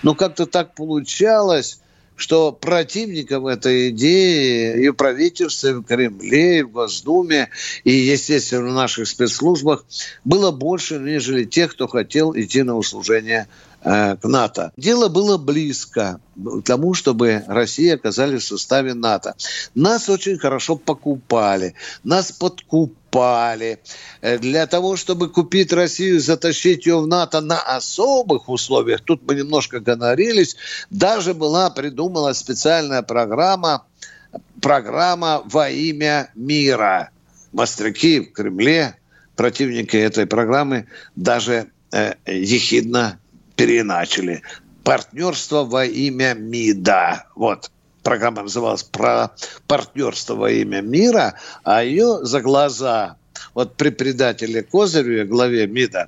Ну, 0.01 0.15
как-то 0.15 0.47
так 0.47 0.73
получалось, 0.73 1.79
что 2.15 2.51
противникам 2.51 3.45
этой 3.45 3.89
идеи 3.89 4.83
и 4.83 4.89
в 4.89 4.93
правительстве, 4.93 5.69
и 5.69 5.73
в 5.73 5.83
Кремле, 5.83 6.59
и 6.59 6.63
в 6.63 6.71
Госдуме, 6.71 7.49
и, 7.83 7.91
естественно, 7.91 8.71
в 8.71 8.73
наших 8.73 9.07
спецслужбах 9.07 9.85
было 10.25 10.49
больше, 10.49 10.97
нежели 10.97 11.43
тех, 11.43 11.73
кто 11.73 11.87
хотел 11.87 12.35
идти 12.35 12.63
на 12.63 12.75
услужение 12.75 13.47
к 13.87 14.19
НАТО. 14.23 14.73
Дело 14.75 15.07
было 15.07 15.37
близко 15.37 16.19
к 16.35 16.61
тому, 16.63 16.93
чтобы 16.93 17.43
Россия 17.47 17.95
оказались 17.95 18.43
в 18.43 18.47
составе 18.47 18.93
НАТО. 18.93 19.35
Нас 19.75 20.09
очень 20.09 20.37
хорошо 20.37 20.75
покупали, 20.75 21.73
нас 22.03 22.33
подкупали. 22.33 23.79
Э, 24.21 24.37
для 24.37 24.67
того, 24.67 24.97
чтобы 24.97 25.29
купить 25.29 25.71
Россию, 25.71 26.19
затащить 26.19 26.85
ее 26.85 26.99
в 26.99 27.07
НАТО 27.07 27.39
на 27.39 27.59
особых 27.59 28.49
условиях, 28.49 29.01
тут 29.01 29.21
мы 29.25 29.35
немножко 29.35 29.79
гонорились, 29.79 30.57
даже 30.89 31.33
была 31.33 31.69
придумана 31.69 32.33
специальная 32.33 33.03
программа, 33.03 33.85
программа 34.61 35.43
во 35.45 35.69
имя 35.69 36.29
мира. 36.35 37.11
Мастряки 37.53 38.19
в 38.19 38.33
Кремле, 38.33 38.95
противники 39.37 39.95
этой 39.95 40.25
программы, 40.25 40.87
даже 41.15 41.71
э, 41.93 42.15
ехидно 42.25 43.19
переначали. 43.57 44.41
Партнерство 44.83 45.65
во 45.65 45.83
имя 45.83 46.33
МИДа. 46.33 47.25
Вот 47.35 47.71
программа 48.03 48.43
называлась 48.43 48.83
«Про 48.83 49.31
партнерство 49.67 50.35
во 50.35 50.49
имя 50.49 50.79
мира», 50.79 51.33
а 51.65 51.83
ее 51.83 52.19
за 52.21 52.39
глаза 52.39 53.17
вот 53.53 53.75
при 53.75 53.89
предателе 53.89 54.63
Козыреве, 54.63 55.25
главе 55.25 55.67
МИДа, 55.67 56.07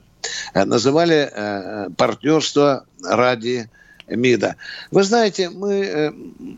э, 0.54 0.64
называли 0.64 1.30
э, 1.30 1.90
«Партнерство 1.98 2.86
ради 3.04 3.70
МИДа. 4.08 4.56
Вы 4.92 5.04
знаете, 5.04 5.50
мы 5.50 5.74
э, 5.74 6.12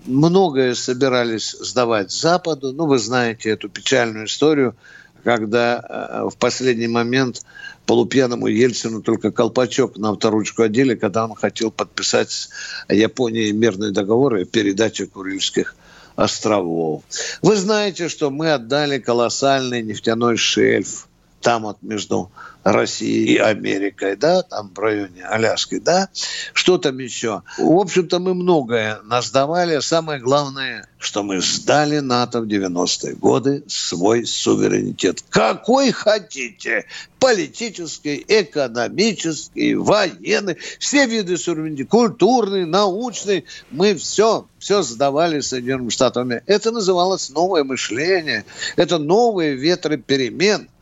многое 0.05 0.75
собирались 0.75 1.55
сдавать 1.59 2.11
Западу. 2.11 2.71
Ну, 2.71 2.85
вы 2.85 2.99
знаете 2.99 3.49
эту 3.49 3.67
печальную 3.67 4.27
историю, 4.27 4.75
когда 5.23 6.27
в 6.31 6.37
последний 6.37 6.87
момент 6.87 7.43
полупьяному 7.91 8.47
Ельцину 8.47 9.01
только 9.01 9.31
колпачок 9.31 9.97
на 9.97 10.11
авторучку 10.11 10.63
одели, 10.63 10.95
когда 10.95 11.25
он 11.25 11.35
хотел 11.35 11.71
подписать 11.71 12.31
с 12.31 12.49
Японией 12.87 13.51
мирный 13.51 13.91
договор 13.91 14.37
и 14.37 14.45
передачу 14.45 15.09
Курильских 15.09 15.75
островов. 16.15 17.03
Вы 17.41 17.57
знаете, 17.57 18.07
что 18.07 18.29
мы 18.29 18.53
отдали 18.53 18.97
колоссальный 18.97 19.81
нефтяной 19.81 20.37
шельф 20.37 21.09
там 21.41 21.63
вот 21.63 21.77
между 21.81 22.31
Россией 22.63 23.35
и 23.35 23.37
Америкой, 23.37 24.15
да, 24.15 24.43
там 24.43 24.71
в 24.73 24.79
районе 24.79 25.23
Аляски, 25.23 25.79
да, 25.79 26.09
что 26.53 26.77
там 26.77 26.99
еще. 26.99 27.41
В 27.57 27.79
общем-то, 27.79 28.19
мы 28.19 28.35
многое 28.35 28.99
насдавали. 29.03 29.79
Самое 29.79 30.19
главное, 30.19 30.87
что 30.99 31.23
мы 31.23 31.41
сдали 31.41 31.99
НАТО 31.99 32.41
в 32.41 32.45
90-е 32.45 33.15
годы 33.15 33.63
свой 33.67 34.25
суверенитет. 34.25 35.23
Какой 35.29 35.91
хотите. 35.91 36.85
Политический, 37.19 38.23
экономический, 38.27 39.75
военный, 39.75 40.57
все 40.79 41.05
виды 41.07 41.37
суверенитета, 41.37 41.89
культурный, 41.89 42.65
научный. 42.65 43.45
Мы 43.71 43.95
все, 43.95 44.45
все 44.59 44.83
сдавали 44.83 45.39
Соединенным 45.39 45.89
Штатам. 45.89 46.31
Это 46.45 46.71
называлось 46.71 47.29
новое 47.29 47.63
мышление. 47.63 48.45
Это 48.75 48.99
новые 48.99 49.55
ветры 49.55 49.97
перемен– 49.97 50.69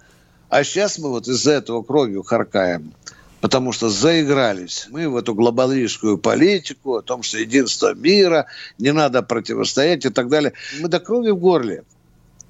а 0.49 0.63
сейчас 0.63 0.99
мы 0.99 1.09
вот 1.09 1.27
из-за 1.27 1.53
этого 1.53 1.83
кровью 1.83 2.23
харкаем 2.23 2.93
потому 3.41 3.71
что 3.71 3.89
заигрались 3.89 4.87
мы 4.89 5.09
в 5.09 5.15
эту 5.15 5.33
глобалистскую 5.33 6.17
политику, 6.17 6.95
о 6.95 7.01
том, 7.01 7.23
что 7.23 7.37
единство 7.37 7.93
мира, 7.93 8.47
не 8.77 8.91
надо 8.91 9.21
противостоять 9.21 10.05
и 10.05 10.09
так 10.09 10.29
далее. 10.29 10.53
Мы 10.79 10.87
до 10.87 10.99
крови 10.99 11.31
в 11.31 11.37
горле. 11.37 11.83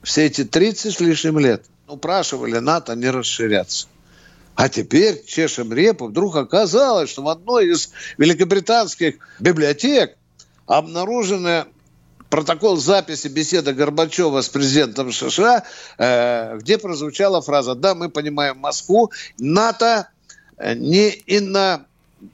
Все 0.01 0.25
эти 0.25 0.43
30 0.43 0.95
с 0.95 0.99
лишним 0.99 1.39
лет 1.39 1.65
упрашивали 1.87 2.59
НАТО 2.59 2.95
не 2.95 3.09
расширяться. 3.09 3.87
А 4.55 4.67
теперь 4.67 5.23
чешем 5.25 5.73
репу. 5.73 6.07
Вдруг 6.07 6.35
оказалось, 6.35 7.09
что 7.09 7.23
в 7.23 7.29
одной 7.29 7.69
из 7.69 7.91
великобританских 8.17 9.15
библиотек 9.39 10.17
обнаружена 10.65 11.67
протокол 12.29 12.77
записи 12.77 13.27
беседы 13.27 13.73
Горбачева 13.73 14.41
с 14.41 14.49
президентом 14.49 15.11
США, 15.11 15.63
э, 15.97 16.57
где 16.57 16.77
прозвучала 16.77 17.41
фраза 17.41 17.75
«Да, 17.75 17.95
мы 17.95 18.09
понимаем 18.09 18.59
Москву, 18.59 19.11
НАТО 19.37 20.09
не 20.75 21.09
и 21.09 21.39
на 21.39 21.85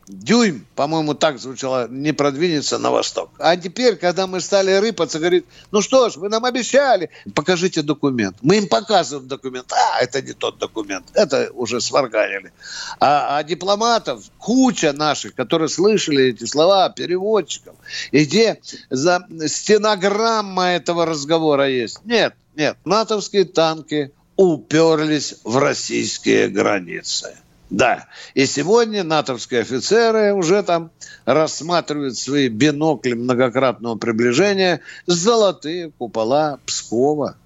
дюйм, 0.07 0.65
по-моему, 0.75 1.13
так 1.13 1.39
звучало, 1.39 1.87
не 1.87 2.13
продвинется 2.13 2.77
на 2.77 2.91
восток. 2.91 3.29
А 3.39 3.55
теперь, 3.57 3.95
когда 3.95 4.27
мы 4.27 4.41
стали 4.41 4.71
рыпаться, 4.71 5.19
говорит, 5.19 5.45
ну 5.71 5.81
что 5.81 6.09
ж, 6.09 6.17
вы 6.17 6.29
нам 6.29 6.45
обещали, 6.45 7.09
покажите 7.33 7.81
документ. 7.81 8.37
Мы 8.41 8.57
им 8.57 8.67
показываем 8.67 9.27
документ. 9.27 9.71
А, 9.71 10.01
это 10.01 10.21
не 10.21 10.33
тот 10.33 10.57
документ. 10.57 11.05
Это 11.13 11.51
уже 11.53 11.81
сварганили. 11.81 12.51
А, 12.99 13.37
а 13.37 13.43
дипломатов 13.43 14.23
куча 14.37 14.93
наших, 14.93 15.35
которые 15.35 15.69
слышали 15.69 16.25
эти 16.25 16.45
слова, 16.45 16.89
переводчиков, 16.89 17.75
и 18.11 18.25
где 18.25 18.59
за 18.89 19.25
стенограмма 19.47 20.71
этого 20.71 21.05
разговора 21.05 21.69
есть. 21.69 21.99
Нет, 22.05 22.33
нет. 22.55 22.77
Натовские 22.85 23.45
танки 23.45 24.11
уперлись 24.35 25.35
в 25.43 25.57
российские 25.57 26.49
границы. 26.49 27.37
Да. 27.69 28.07
И 28.35 28.45
сегодня 28.45 29.03
натовские 29.03 29.61
офицеры 29.61 30.33
уже 30.33 30.61
там 30.63 30.91
рассматривают 31.25 32.17
свои 32.17 32.47
бинокли 32.47 33.13
многократного 33.13 33.95
приближения 33.95 34.81
золотые 35.07 35.91
купола 35.91 36.59
Пскова. 36.65 37.37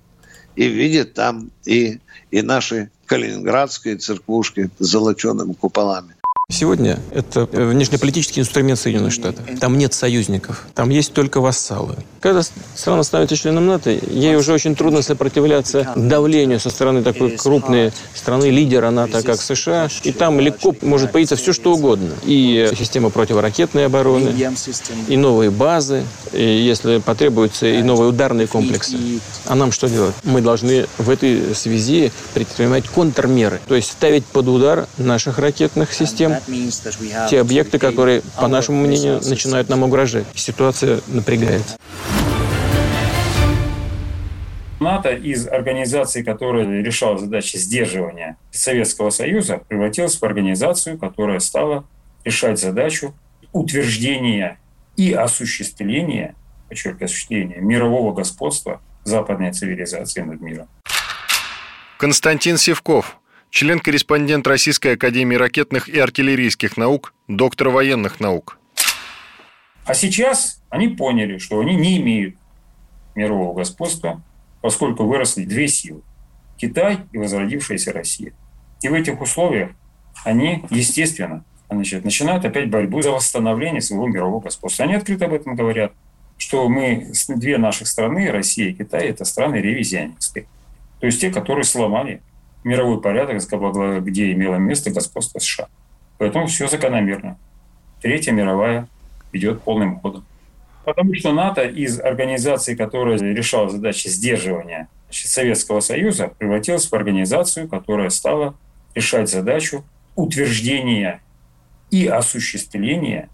И 0.56 0.68
видят 0.68 1.14
там 1.14 1.52
и, 1.66 2.00
и 2.32 2.42
наши 2.42 2.92
калининградские 3.06 3.96
церквушки 3.96 4.70
с 4.78 4.86
золочеными 4.86 5.54
куполами. 5.54 6.19
Сегодня 6.52 7.00
это 7.12 7.46
внешнеполитический 7.46 8.42
инструмент 8.42 8.80
Соединенных 8.80 9.14
Штатов. 9.14 9.46
Там 9.60 9.78
нет 9.78 9.94
союзников, 9.94 10.66
там 10.74 10.90
есть 10.90 11.14
только 11.14 11.42
вассалы. 11.42 11.96
Когда 12.22 12.42
страна 12.76 13.04
становится 13.04 13.38
членом 13.38 13.68
НАТО, 13.68 13.92
ей 13.92 14.36
уже 14.36 14.52
очень 14.52 14.76
трудно 14.76 15.04
сопротивляться 15.04 15.94
давлению 15.96 16.60
со 16.60 16.72
стороны 16.72 17.04
такой 17.04 17.38
крупной 17.38 17.94
страны, 18.16 18.46
лидера 18.50 18.90
НАТО, 18.90 19.22
как 19.22 19.40
США. 19.40 19.90
И 20.04 20.12
там 20.12 20.40
легко 20.40 20.76
может 20.82 21.12
появиться 21.12 21.36
все, 21.36 21.54
что 21.54 21.72
угодно. 21.72 22.16
И 22.24 22.70
система 22.78 23.12
противоракетной 23.12 23.86
обороны, 23.86 24.34
и 25.08 25.18
новые 25.18 25.52
базы, 25.52 26.04
и, 26.34 26.44
если 26.44 26.98
потребуются, 26.98 27.68
и 27.68 27.84
новые 27.84 28.10
ударные 28.10 28.48
комплексы. 28.48 28.98
А 29.46 29.54
нам 29.54 29.72
что 29.72 29.88
делать? 29.88 30.16
Мы 30.24 30.42
должны 30.42 30.88
в 30.98 31.12
этой 31.12 31.54
связи 31.54 32.12
предпринимать 32.34 32.90
контрмеры, 32.90 33.62
то 33.68 33.76
есть 33.76 33.92
ставить 33.92 34.26
под 34.26 34.48
удар 34.48 34.88
наших 34.98 35.38
ракетных 35.38 35.94
систем, 35.94 36.39
те 37.30 37.40
объекты, 37.40 37.80
которые, 37.80 38.22
по 38.40 38.48
нашему 38.48 38.86
мнению, 38.86 39.20
начинают 39.24 39.70
нам 39.70 39.84
угрожать. 39.84 40.26
Ситуация 40.36 41.02
напрягает. 41.08 41.64
НАТО 44.80 45.10
из 45.10 45.48
организации, 45.48 46.24
которая 46.24 46.82
решала 46.82 47.18
задачи 47.18 47.58
сдерживания 47.58 48.38
Советского 48.52 49.10
Союза, 49.10 49.62
превратилась 49.68 50.16
в 50.16 50.24
организацию, 50.24 50.98
которая 50.98 51.40
стала 51.40 51.86
решать 52.24 52.60
задачу 52.60 53.14
утверждения 53.52 54.58
и 54.96 55.14
осуществления, 55.14 56.36
подчеркиваю, 56.70 57.06
осуществления 57.06 57.58
мирового 57.58 58.14
господства 58.14 58.82
западной 59.04 59.52
цивилизации 59.52 60.22
над 60.22 60.42
миром. 60.42 60.68
Константин 61.98 62.58
Севков, 62.58 63.18
член-корреспондент 63.50 64.46
Российской 64.48 64.94
Академии 64.94 65.36
ракетных 65.36 65.90
и 65.90 66.00
артиллерийских 66.00 66.78
наук, 66.78 67.14
доктор 67.28 67.70
военных 67.70 68.20
наук. 68.20 68.58
А 69.86 69.94
сейчас 69.94 70.62
они 70.70 70.90
поняли, 70.90 71.38
что 71.40 71.60
они 71.60 71.76
не 71.76 71.98
имеют 71.98 72.36
мирового 73.16 73.56
господства, 73.56 74.22
поскольку 74.62 75.06
выросли 75.06 75.46
две 75.46 75.68
силы– 75.68 76.02
Китай 76.58 77.00
и 77.12 77.18
возродившаяся 77.18 77.94
Россия. 77.94 78.34
И 78.82 78.88
в 78.88 78.94
этих 78.94 79.20
условиях 79.22 79.72
они, 80.24 80.64
естественно, 80.70 81.44
значит, 81.70 82.04
начинают 82.04 82.46
опять 82.46 82.70
борьбу 82.70 83.02
за 83.02 83.12
восстановление 83.12 83.82
своего 83.82 84.08
мирового 84.08 84.42
господства. 84.42 84.86
Они 84.86 84.96
открыто 84.96 85.26
об 85.26 85.34
этом 85.34 85.56
говорят, 85.56 85.94
что 86.38 86.68
мы, 86.70 87.12
две 87.30 87.58
наших 87.58 87.88
страны, 87.88 88.32
Россия 88.32 88.70
и 88.70 88.74
Китай, 88.74 89.08
это 89.08 89.26
страны 89.26 89.58
ревизионисты. 89.58 90.48
То 91.00 91.06
есть 91.06 91.20
те, 91.22 91.32
которые 91.32 91.64
сломали 91.64 92.22
мировой 92.64 93.02
порядок, 93.02 93.42
где 94.04 94.32
имело 94.32 94.56
место 94.56 94.92
господство 94.92 95.40
США. 95.40 95.68
Поэтому 96.18 96.48
все 96.48 96.68
закономерно. 96.68 97.38
Третья 98.02 98.32
мировая 98.32 98.88
идет 99.32 99.62
полным 99.62 100.00
ходом. 100.00 100.26
Потому 100.86 101.14
что 101.16 101.34
НАТО 101.34 101.64
из 101.64 102.00
организации, 102.00 102.76
которая 102.76 103.18
решала 103.18 103.70
задачи 103.70 104.08
сдерживания 104.08 104.88
Советского 105.12 105.80
Союза, 105.82 106.32
превратилась 106.38 106.88
в 106.88 106.94
организацию, 106.94 107.68
которая 107.68 108.10
стала 108.10 108.56
решать 108.96 109.30
задачу 109.30 109.84
утверждения 110.16 111.22
и 111.92 112.08
осуществления, 112.08 113.30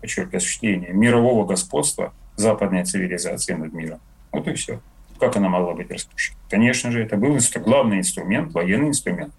подчеркиваю, 0.00 0.38
осуществления 0.38 0.92
мирового 0.92 1.46
господства 1.46 2.12
западной 2.36 2.84
цивилизации 2.84 3.54
над 3.54 3.72
миром. 3.72 4.00
Вот 4.32 4.46
и 4.46 4.54
все. 4.54 4.80
Как 5.18 5.36
она 5.36 5.48
могла 5.48 5.74
быть 5.74 5.90
распущена? 5.90 6.38
Конечно 6.48 6.90
же, 6.90 7.02
это 7.02 7.16
был 7.16 7.36
инстру- 7.36 7.62
главный 7.62 7.98
инструмент, 7.98 8.52
военный 8.52 8.88
инструмент. 8.88 9.34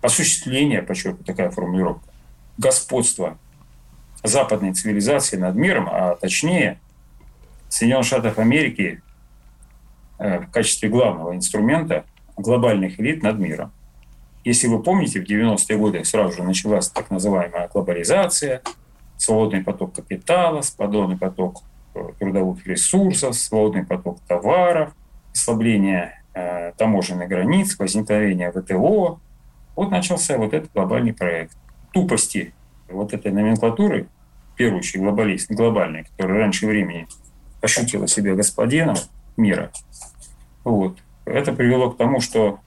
Осуществление, 0.00 0.82
подчеркиваю, 0.82 1.24
такая 1.24 1.50
формулировка, 1.50 2.08
господства 2.56 3.38
западной 4.22 4.72
цивилизации 4.72 5.36
над 5.36 5.56
миром, 5.56 5.88
а 5.90 6.14
точнее 6.16 6.78
Соединенных 7.68 8.06
Штатов 8.06 8.38
Америки 8.38 9.02
э, 10.18 10.40
в 10.40 10.50
качестве 10.50 10.88
главного 10.88 11.34
инструмента 11.34 12.04
глобальных 12.36 12.98
элит 12.98 13.22
над 13.22 13.38
миром. 13.38 13.72
Если 14.44 14.68
вы 14.68 14.82
помните, 14.82 15.20
в 15.20 15.24
90-е 15.24 15.76
годы 15.76 16.04
сразу 16.04 16.36
же 16.36 16.42
началась 16.42 16.88
так 16.88 17.10
называемая 17.10 17.68
глобализация, 17.68 18.62
свободный 19.18 19.62
поток 19.62 19.94
капитала, 19.94 20.62
свободный 20.62 21.18
поток 21.18 21.62
трудовых 22.18 22.66
ресурсов, 22.66 23.34
свободный 23.34 23.84
поток 23.84 24.20
товаров, 24.26 24.92
ослабление 25.32 26.22
э, 26.34 26.72
таможенных 26.76 27.28
границ, 27.28 27.78
возникновение 27.78 28.50
ВТО. 28.52 29.20
Вот 29.76 29.90
начался 29.90 30.36
вот 30.36 30.52
этот 30.52 30.72
глобальный 30.72 31.12
проект. 31.12 31.56
Тупости 31.92 32.52
вот 32.88 33.12
этой 33.12 33.32
номенклатуры, 33.32 34.06
в 34.52 34.56
первую 34.56 34.78
очередь 34.80 35.02
глобалист, 35.02 35.50
глобальной, 35.50 36.04
которая 36.04 36.38
раньше 36.40 36.66
времени 36.66 37.06
ощутила 37.62 38.06
себя 38.08 38.34
господином 38.34 38.96
мира, 39.36 39.70
вот, 40.64 40.98
это 41.24 41.52
привело 41.52 41.90
к 41.90 41.96
тому, 41.96 42.20
что 42.20 42.60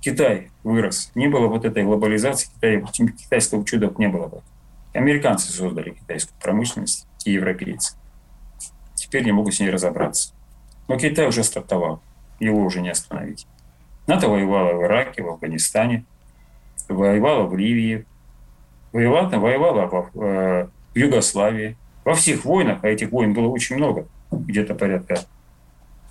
Китай 0.00 0.50
вырос. 0.62 1.10
Не 1.14 1.28
было 1.28 1.48
вот 1.48 1.64
этой 1.64 1.82
глобализации, 1.82 2.48
Китай, 2.54 2.84
китайского 3.12 3.64
чуда 3.64 3.92
не 3.98 4.08
было 4.08 4.28
бы. 4.28 4.42
Американцы 4.94 5.52
создали 5.52 5.90
китайскую 5.90 6.34
промышленность 6.40 7.06
и 7.24 7.32
европейцы. 7.32 7.97
Теперь 9.08 9.24
не 9.24 9.32
могут 9.32 9.54
с 9.54 9.60
ней 9.60 9.70
разобраться. 9.70 10.34
Но 10.86 10.98
Китай 10.98 11.26
уже 11.26 11.42
стартовал, 11.42 12.02
его 12.40 12.60
уже 12.62 12.80
не 12.80 12.90
остановить. 12.90 13.46
НАТО 14.06 14.28
воевало 14.28 14.74
в 14.74 14.82
Ираке, 14.84 15.22
в 15.22 15.28
Афганистане, 15.28 16.04
воевало 16.88 17.46
в 17.46 17.56
Ливии, 17.56 18.06
воевала, 18.92 19.28
воевала 19.28 19.86
в, 19.86 20.22
э, 20.22 20.68
в 20.94 20.96
Югославии. 20.96 21.76
Во 22.04 22.14
всех 22.14 22.44
войнах, 22.44 22.78
а 22.82 22.88
этих 22.88 23.10
войн 23.10 23.34
было 23.34 23.48
очень 23.48 23.76
много, 23.76 24.06
где-то 24.30 24.74
порядка, 24.74 25.20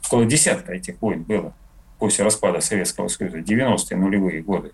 около 0.06 0.26
десятка 0.26 0.74
этих 0.74 1.02
войн 1.02 1.24
было 1.24 1.54
после 2.00 2.24
распада 2.24 2.62
Советского 2.62 3.08
Союза, 3.08 3.40
90-е 3.40 3.98
нулевые 3.98 4.42
годы. 4.42 4.72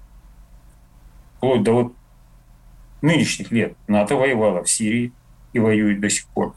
Вплоть 1.37 1.63
до 1.63 1.71
вот 1.71 1.93
нынешних 3.01 3.51
лет 3.51 3.75
НАТО 3.87 4.15
воевала 4.15 4.63
в 4.63 4.69
Сирии 4.69 5.11
и 5.53 5.59
воюет 5.59 5.99
до 5.99 6.09
сих 6.09 6.25
пор. 6.27 6.55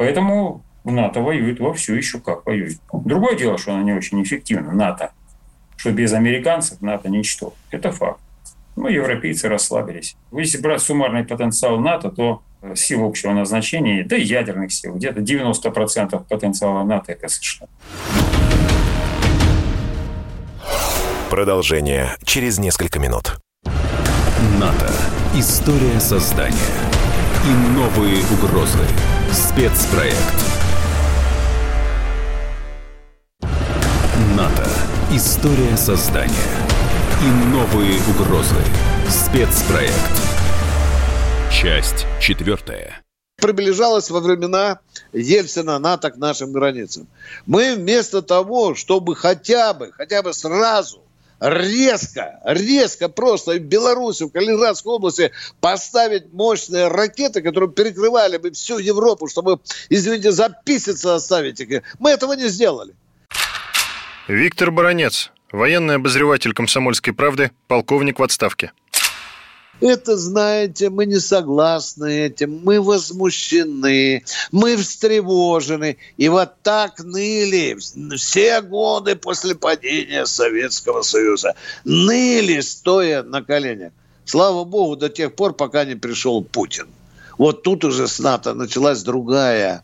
Поэтому 0.00 0.64
НАТО 0.82 1.20
воюет 1.20 1.60
вовсю, 1.60 1.94
еще 1.94 2.20
как 2.20 2.46
воюет. 2.46 2.78
Другое 2.90 3.36
дело, 3.36 3.58
что 3.58 3.74
она 3.74 3.82
не 3.82 3.92
очень 3.92 4.22
эффективна, 4.22 4.72
НАТО. 4.72 5.12
Что 5.76 5.92
без 5.92 6.14
американцев 6.14 6.80
НАТО 6.80 7.10
ничто. 7.10 7.52
Это 7.70 7.92
факт. 7.92 8.18
Ну, 8.76 8.88
европейцы 8.88 9.46
расслабились. 9.50 10.16
Если 10.32 10.56
брать 10.56 10.80
суммарный 10.80 11.24
потенциал 11.24 11.78
НАТО, 11.78 12.10
то 12.10 12.42
э, 12.62 12.74
сил 12.76 13.04
общего 13.04 13.32
назначения, 13.32 14.02
да 14.02 14.16
и 14.16 14.22
ядерных 14.22 14.72
сил, 14.72 14.94
где-то 14.94 15.20
90% 15.20 16.24
потенциала 16.26 16.82
НАТО– 16.82 17.12
это 17.20 17.28
США. 17.28 17.66
Продолжение 21.28 22.16
через 22.24 22.58
несколько 22.58 22.98
минут. 22.98 23.38
НАТО. 24.58 24.90
История 25.34 26.00
создания. 26.00 26.56
И 27.44 27.74
новые 27.76 28.22
угрозы. 28.32 28.78
Спецпроект. 29.32 30.16
НАТО. 34.36 34.68
История 35.12 35.76
создания 35.76 36.34
и 37.22 37.46
новые 37.54 38.00
угрозы. 38.10 38.56
Спецпроект. 39.08 39.94
Часть 41.52 42.06
четвертая. 42.20 43.02
Приближалась 43.36 44.10
во 44.10 44.18
времена 44.18 44.80
Ельцина 45.12 45.78
НАТО 45.78 46.10
к 46.10 46.16
нашим 46.16 46.50
границам. 46.50 47.06
Мы 47.46 47.76
вместо 47.76 48.22
того, 48.22 48.74
чтобы 48.74 49.14
хотя 49.14 49.74
бы, 49.74 49.92
хотя 49.92 50.24
бы 50.24 50.32
сразу 50.32 51.02
резко, 51.40 52.40
резко 52.44 53.08
просто 53.08 53.52
в 53.52 53.60
Беларуси, 53.60 54.24
в 54.24 54.30
Калининградской 54.30 54.92
области 54.92 55.32
поставить 55.60 56.32
мощные 56.32 56.88
ракеты, 56.88 57.42
которые 57.42 57.70
перекрывали 57.70 58.36
бы 58.36 58.50
всю 58.50 58.78
Европу, 58.78 59.26
чтобы, 59.26 59.60
извините, 59.88 60.32
записаться 60.32 61.14
оставить 61.14 61.60
их. 61.60 61.82
Мы 61.98 62.10
этого 62.10 62.34
не 62.34 62.48
сделали. 62.48 62.94
Виктор 64.28 64.70
Баранец, 64.70 65.32
военный 65.50 65.96
обозреватель 65.96 66.52
«Комсомольской 66.52 67.12
правды», 67.12 67.50
полковник 67.66 68.18
в 68.18 68.22
отставке. 68.22 68.72
Это, 69.80 70.16
знаете, 70.16 70.90
мы 70.90 71.06
не 71.06 71.18
согласны 71.18 72.26
этим, 72.26 72.60
мы 72.64 72.80
возмущены, 72.80 74.22
мы 74.52 74.76
встревожены. 74.76 75.96
И 76.18 76.28
вот 76.28 76.52
так 76.62 77.00
ныли 77.02 77.78
все 78.16 78.60
годы 78.60 79.16
после 79.16 79.54
падения 79.54 80.26
Советского 80.26 81.02
Союза. 81.02 81.54
Ныли, 81.84 82.60
стоя 82.60 83.22
на 83.22 83.42
коленях. 83.42 83.92
Слава 84.24 84.64
богу, 84.64 84.96
до 84.96 85.08
тех 85.08 85.34
пор, 85.34 85.54
пока 85.54 85.84
не 85.84 85.94
пришел 85.94 86.44
Путин. 86.44 86.86
Вот 87.38 87.62
тут 87.62 87.84
уже 87.84 88.06
с 88.06 88.18
НАТО 88.18 88.52
началась 88.52 89.02
другая 89.02 89.82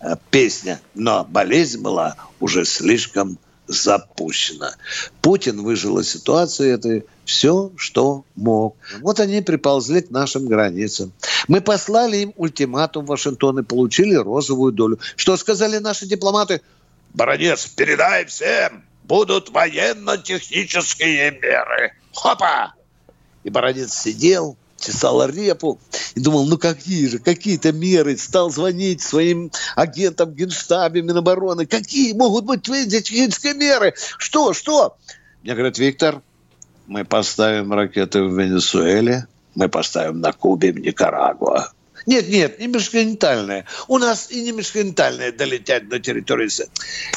э, 0.00 0.16
песня. 0.30 0.80
Но 0.94 1.24
болезнь 1.24 1.80
была 1.80 2.16
уже 2.40 2.64
слишком 2.64 3.38
запущена. 3.68 4.74
Путин 5.22 5.62
выжил 5.62 5.98
из 5.98 6.10
ситуации 6.10 6.72
этой 6.72 7.04
все, 7.26 7.72
что 7.76 8.24
мог. 8.36 8.76
Вот 9.00 9.20
они 9.20 9.42
приползли 9.42 10.00
к 10.00 10.10
нашим 10.10 10.46
границам. 10.46 11.12
Мы 11.48 11.60
послали 11.60 12.18
им 12.18 12.32
ультиматум 12.36 13.04
в 13.04 13.08
Вашингтон 13.08 13.58
и 13.58 13.62
получили 13.62 14.14
розовую 14.14 14.72
долю. 14.72 14.98
Что 15.16 15.36
сказали 15.36 15.78
наши 15.78 16.06
дипломаты? 16.06 16.62
Баронец, 17.12 17.66
передай 17.66 18.24
всем, 18.26 18.84
будут 19.04 19.50
военно-технические 19.50 21.32
меры. 21.32 21.92
Хопа! 22.14 22.74
И 23.42 23.50
баронец 23.50 23.92
сидел, 23.92 24.56
чесал 24.78 25.26
репу 25.28 25.80
и 26.14 26.20
думал, 26.20 26.46
ну 26.46 26.58
какие 26.58 27.08
же, 27.08 27.18
какие-то 27.18 27.72
меры. 27.72 28.16
Стал 28.16 28.50
звонить 28.50 29.02
своим 29.02 29.50
агентам 29.74 30.32
Генштабе, 30.32 31.02
Минобороны. 31.02 31.66
Какие 31.66 32.12
могут 32.12 32.44
быть 32.44 32.62
технические 32.62 33.54
меры? 33.54 33.94
Что, 34.18 34.52
что? 34.52 34.96
Мне 35.42 35.54
говорят, 35.54 35.78
Виктор, 35.78 36.22
мы 36.86 37.04
поставим 37.04 37.72
ракеты 37.72 38.22
в 38.22 38.38
Венесуэле, 38.38 39.26
мы 39.54 39.68
поставим 39.68 40.20
на 40.20 40.32
Кубе, 40.32 40.72
в 40.72 40.78
Никарагуа. 40.78 41.72
Нет, 42.06 42.28
нет, 42.28 42.60
не 42.60 42.68
межконтинентальные. 42.68 43.64
У 43.88 43.98
нас 43.98 44.30
и 44.30 44.42
не 44.42 44.52
межконтинентальные 44.52 45.32
долетят 45.32 45.88
до 45.88 45.98
территории. 45.98 46.48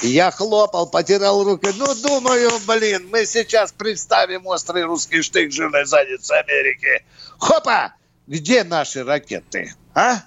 Я 0.01 0.31
хлопал, 0.31 0.89
потирал 0.89 1.43
руки. 1.43 1.69
Ну, 1.77 1.93
думаю, 1.95 2.49
блин, 2.65 3.07
мы 3.11 3.25
сейчас 3.25 3.71
представим 3.71 4.47
острый 4.47 4.83
русский 4.85 5.21
штык 5.21 5.51
жирной 5.51 5.85
задницы 5.85 6.31
Америки. 6.31 7.05
Хопа! 7.37 7.93
Где 8.25 8.63
наши 8.63 9.03
ракеты? 9.03 9.73
А? 9.93 10.23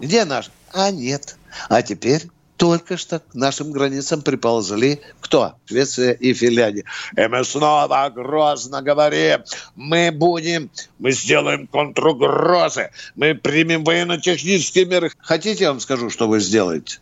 Где 0.00 0.24
наши? 0.24 0.50
А 0.72 0.90
нет. 0.90 1.36
А 1.68 1.82
теперь 1.82 2.28
только 2.58 2.96
что 2.96 3.20
к 3.20 3.34
нашим 3.34 3.70
границам 3.70 4.20
приползли 4.20 5.00
кто? 5.20 5.54
Швеция 5.64 6.12
и 6.12 6.34
Финляндия. 6.34 6.84
И 7.16 7.26
мы 7.28 7.44
снова 7.44 8.10
грозно 8.14 8.82
говорим, 8.82 9.44
мы 9.76 10.10
будем, 10.12 10.68
мы 10.98 11.12
сделаем 11.12 11.68
контругрозы, 11.68 12.90
мы 13.14 13.34
примем 13.34 13.84
военно-технические 13.84 14.86
меры. 14.86 15.12
Хотите, 15.18 15.64
я 15.64 15.70
вам 15.70 15.80
скажу, 15.80 16.10
что 16.10 16.28
вы 16.28 16.40
сделаете? 16.40 16.98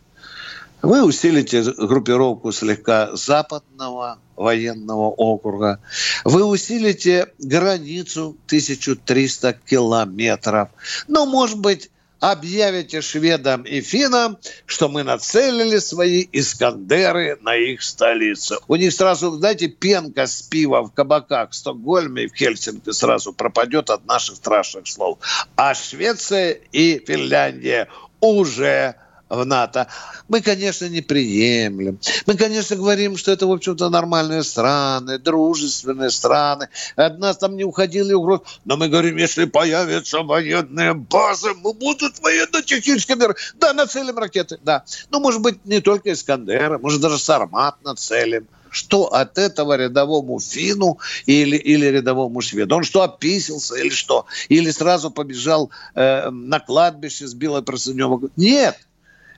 Вы 0.83 1.03
усилите 1.03 1.63
группировку 1.63 2.51
слегка 2.51 3.15
западного 3.15 4.19
военного 4.35 5.09
округа. 5.09 5.79
Вы 6.23 6.45
усилите 6.45 7.33
границу 7.39 8.37
1300 8.45 9.53
километров. 9.65 10.69
Ну, 11.07 11.25
может 11.25 11.59
быть, 11.59 11.89
объявите 12.19 13.01
шведам 13.01 13.63
и 13.63 13.81
финам, 13.81 14.37
что 14.65 14.89
мы 14.89 15.03
нацелили 15.03 15.77
свои 15.77 16.27
Искандеры 16.31 17.37
на 17.41 17.55
их 17.55 17.81
столицу. 17.83 18.59
У 18.67 18.75
них 18.75 18.93
сразу, 18.93 19.31
знаете, 19.31 19.67
пенка 19.67 20.27
с 20.27 20.41
пива 20.41 20.81
в 20.81 20.91
кабаках 20.91 21.51
в 21.51 21.55
Стокгольме 21.55 22.23
и 22.23 22.27
в 22.27 22.35
Хельсинки 22.35 22.91
сразу 22.91 23.33
пропадет 23.33 23.89
от 23.89 24.05
наших 24.05 24.37
страшных 24.37 24.87
слов. 24.87 25.19
А 25.55 25.73
Швеция 25.73 26.51
и 26.71 27.03
Финляндия 27.05 27.87
уже 28.19 28.95
в 29.29 29.45
НАТО. 29.45 29.87
Мы, 30.27 30.41
конечно, 30.41 30.85
не 30.85 31.01
приемлем. 31.01 31.99
Мы, 32.25 32.35
конечно, 32.35 32.75
говорим, 32.75 33.17
что 33.17 33.31
это, 33.31 33.47
в 33.47 33.51
общем-то, 33.51 33.89
нормальные 33.89 34.43
страны, 34.43 35.17
дружественные 35.19 36.09
страны. 36.09 36.69
От 36.95 37.19
нас 37.19 37.37
там 37.37 37.55
не 37.55 37.63
уходили 37.63 38.13
угроз. 38.13 38.41
Но 38.65 38.77
мы 38.77 38.89
говорим, 38.89 39.17
если 39.17 39.45
появятся 39.45 40.21
военные 40.21 40.93
базы, 40.93 41.53
мы 41.55 41.73
будут 41.73 42.19
военно-технические 42.19 43.17
меры. 43.17 43.35
Да, 43.55 43.73
нацелим 43.73 44.17
ракеты, 44.17 44.59
да. 44.63 44.83
Ну, 45.11 45.19
может 45.19 45.41
быть, 45.41 45.65
не 45.65 45.81
только 45.81 46.13
Искандера, 46.13 46.77
может, 46.77 47.01
даже 47.01 47.17
Сармат 47.17 47.75
нацелим 47.83 48.47
что 48.69 49.05
от 49.13 49.37
этого 49.37 49.77
рядовому 49.77 50.39
фину 50.39 50.99
или, 51.25 51.57
или 51.57 51.85
рядовому 51.85 52.41
шведу? 52.41 52.75
Он 52.75 52.83
что, 52.83 53.01
описался 53.01 53.75
или 53.75 53.89
что? 53.89 54.25
Или 54.49 54.71
сразу 54.71 55.09
побежал 55.09 55.71
э, 55.95 56.29
на 56.29 56.59
кладбище 56.59 57.27
с 57.27 57.33
белой 57.33 57.63
простынем? 57.63 58.29
Нет, 58.35 58.77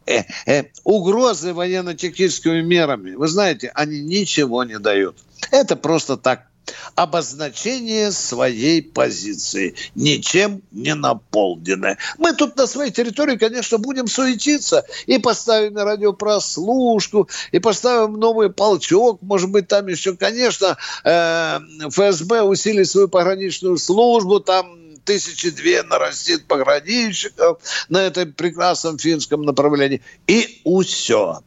э, 0.09 0.23
э, 0.45 0.63
угрозы 0.83 1.53
военно-техническими 1.53 2.61
мерами, 2.61 3.15
вы 3.15 3.27
знаете, 3.27 3.71
они 3.75 4.01
ничего 4.01 4.63
не 4.63 4.79
дают. 4.79 5.17
Это 5.51 5.75
просто 5.75 6.17
так 6.17 6.49
обозначение 6.95 8.11
своей 8.11 8.81
позиции, 8.81 9.75
ничем 9.95 10.61
не 10.71 10.95
наполненное. 10.95 11.97
Мы 12.17 12.33
тут 12.33 12.55
на 12.57 12.67
своей 12.67 12.91
территории, 12.91 13.37
конечно, 13.37 13.77
будем 13.77 14.07
суетиться 14.07 14.85
и 15.05 15.17
поставим 15.17 15.77
радиопрослушку, 15.77 17.29
и 17.51 17.59
поставим 17.59 18.13
новый 18.13 18.51
полчок, 18.51 19.21
может 19.21 19.49
быть, 19.49 19.67
там 19.67 19.87
еще, 19.87 20.15
конечно, 20.15 20.77
э, 21.03 21.59
ФСБ 21.89 22.43
усилит 22.43 22.89
свою 22.89 23.07
пограничную 23.07 23.77
службу, 23.77 24.39
там 24.39 24.78
тысячи 25.03 25.49
две 25.49 25.83
нарастит 25.83 26.45
пограничников 26.45 27.59
на 27.89 28.03
этом 28.03 28.33
прекрасном 28.33 28.97
финском 28.97 29.41
направлении. 29.43 30.01
И 30.27 30.61
все. 30.85 31.41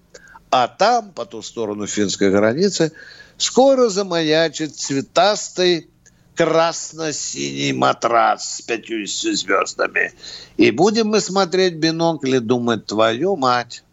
А 0.51 0.69
там, 0.69 1.13
по 1.13 1.25
ту 1.25 1.43
сторону 1.43 1.87
финской 1.87 2.31
границы, 2.31 2.93
скоро 3.39 3.89
замаячит 3.89 4.77
цветастый 4.77 5.89
красно-синий 6.35 7.73
матрас 7.73 8.57
с 8.57 8.63
пятью 8.63 9.07
звездами. 9.07 10.13
И 10.57 10.71
будем 10.71 11.09
мы 11.09 11.21
смотреть 11.21 11.75
бинокль 11.75 12.37
и 12.37 12.41
думать, 12.41 12.87
твою 12.87 13.37
мать, 13.37 13.85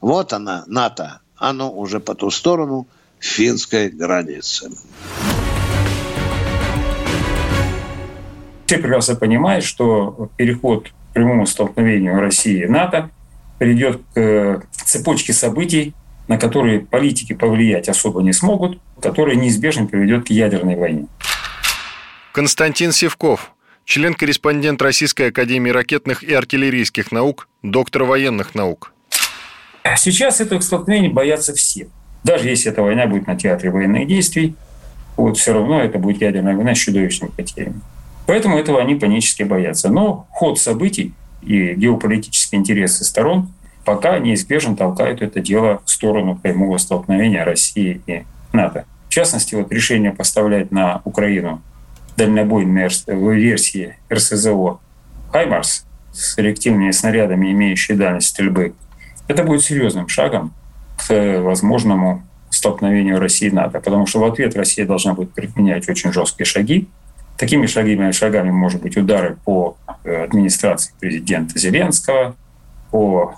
вот 0.00 0.32
она, 0.32 0.64
НАТО, 0.66 1.20
оно 1.36 1.72
уже 1.72 2.00
по 2.00 2.14
ту 2.14 2.30
сторону 2.30 2.86
финской 3.18 3.88
границы. 3.88 4.70
Все 8.72 8.80
прекрасно 8.80 9.16
понимают, 9.16 9.66
что 9.66 10.30
переход 10.38 10.88
к 10.88 11.12
прямому 11.12 11.44
столкновению 11.44 12.18
России 12.18 12.62
и 12.62 12.66
НАТО 12.66 13.10
приведет 13.58 14.00
к 14.14 14.18
э, 14.18 14.60
цепочке 14.72 15.34
событий, 15.34 15.92
на 16.26 16.38
которые 16.38 16.80
политики 16.80 17.34
повлиять 17.34 17.90
особо 17.90 18.22
не 18.22 18.32
смогут, 18.32 18.80
которые 19.02 19.36
неизбежно 19.36 19.84
приведет 19.84 20.26
к 20.26 20.30
ядерной 20.30 20.76
войне. 20.76 21.06
Константин 22.32 22.92
Севков, 22.92 23.52
член-корреспондент 23.84 24.80
Российской 24.80 25.28
Академии 25.28 25.70
ракетных 25.70 26.22
и 26.22 26.32
артиллерийских 26.32 27.12
наук, 27.12 27.48
доктор 27.62 28.04
военных 28.04 28.54
наук. 28.54 28.94
Сейчас 29.98 30.40
этого 30.40 30.60
столкновения 30.60 31.10
боятся 31.10 31.52
все. 31.52 31.88
Даже 32.24 32.48
если 32.48 32.72
эта 32.72 32.80
война 32.80 33.06
будет 33.06 33.26
на 33.26 33.36
театре 33.36 33.70
военных 33.70 34.08
действий, 34.08 34.54
вот 35.18 35.36
все 35.36 35.52
равно 35.52 35.82
это 35.82 35.98
будет 35.98 36.22
ядерная 36.22 36.56
война 36.56 36.74
с 36.74 36.78
чудовищными 36.78 37.32
потерями. 37.32 37.82
Поэтому 38.32 38.56
этого 38.56 38.80
они 38.80 38.94
панически 38.94 39.42
боятся. 39.42 39.90
Но 39.90 40.26
ход 40.30 40.58
событий 40.58 41.12
и 41.42 41.74
геополитические 41.74 42.60
интересы 42.60 43.04
сторон 43.04 43.52
пока 43.84 44.18
неизбежно 44.18 44.74
толкают 44.74 45.20
это 45.20 45.40
дело 45.40 45.82
в 45.84 45.90
сторону 45.90 46.38
прямого 46.42 46.78
столкновения 46.78 47.44
России 47.44 48.00
и 48.06 48.22
НАТО. 48.54 48.86
В 49.10 49.12
частности, 49.12 49.54
вот 49.54 49.70
решение 49.70 50.12
поставлять 50.12 50.72
на 50.72 51.02
Украину 51.04 51.60
дальнобойные 52.16 52.88
версии 53.06 53.96
РСЗО 54.10 54.80
«Хаймарс» 55.30 55.84
с 56.14 56.38
реактивными 56.38 56.90
снарядами, 56.90 57.52
имеющие 57.52 57.98
дальность 57.98 58.28
стрельбы, 58.28 58.72
это 59.28 59.44
будет 59.44 59.62
серьезным 59.62 60.08
шагом 60.08 60.54
к 61.06 61.42
возможному 61.42 62.22
столкновению 62.48 63.20
России 63.20 63.48
и 63.48 63.52
НАТО, 63.52 63.80
потому 63.80 64.06
что 64.06 64.20
в 64.20 64.24
ответ 64.24 64.56
Россия 64.56 64.86
должна 64.86 65.12
будет 65.12 65.34
предпринять 65.34 65.86
очень 65.86 66.14
жесткие 66.14 66.46
шаги, 66.46 66.88
Такими 67.36 67.66
шагами, 67.66 68.10
шагами 68.12 68.50
может 68.50 68.82
быть 68.82 68.96
удары 68.96 69.36
по 69.44 69.76
э, 70.04 70.24
администрации 70.24 70.92
президента 71.00 71.58
Зеленского, 71.58 72.36
по 72.90 73.34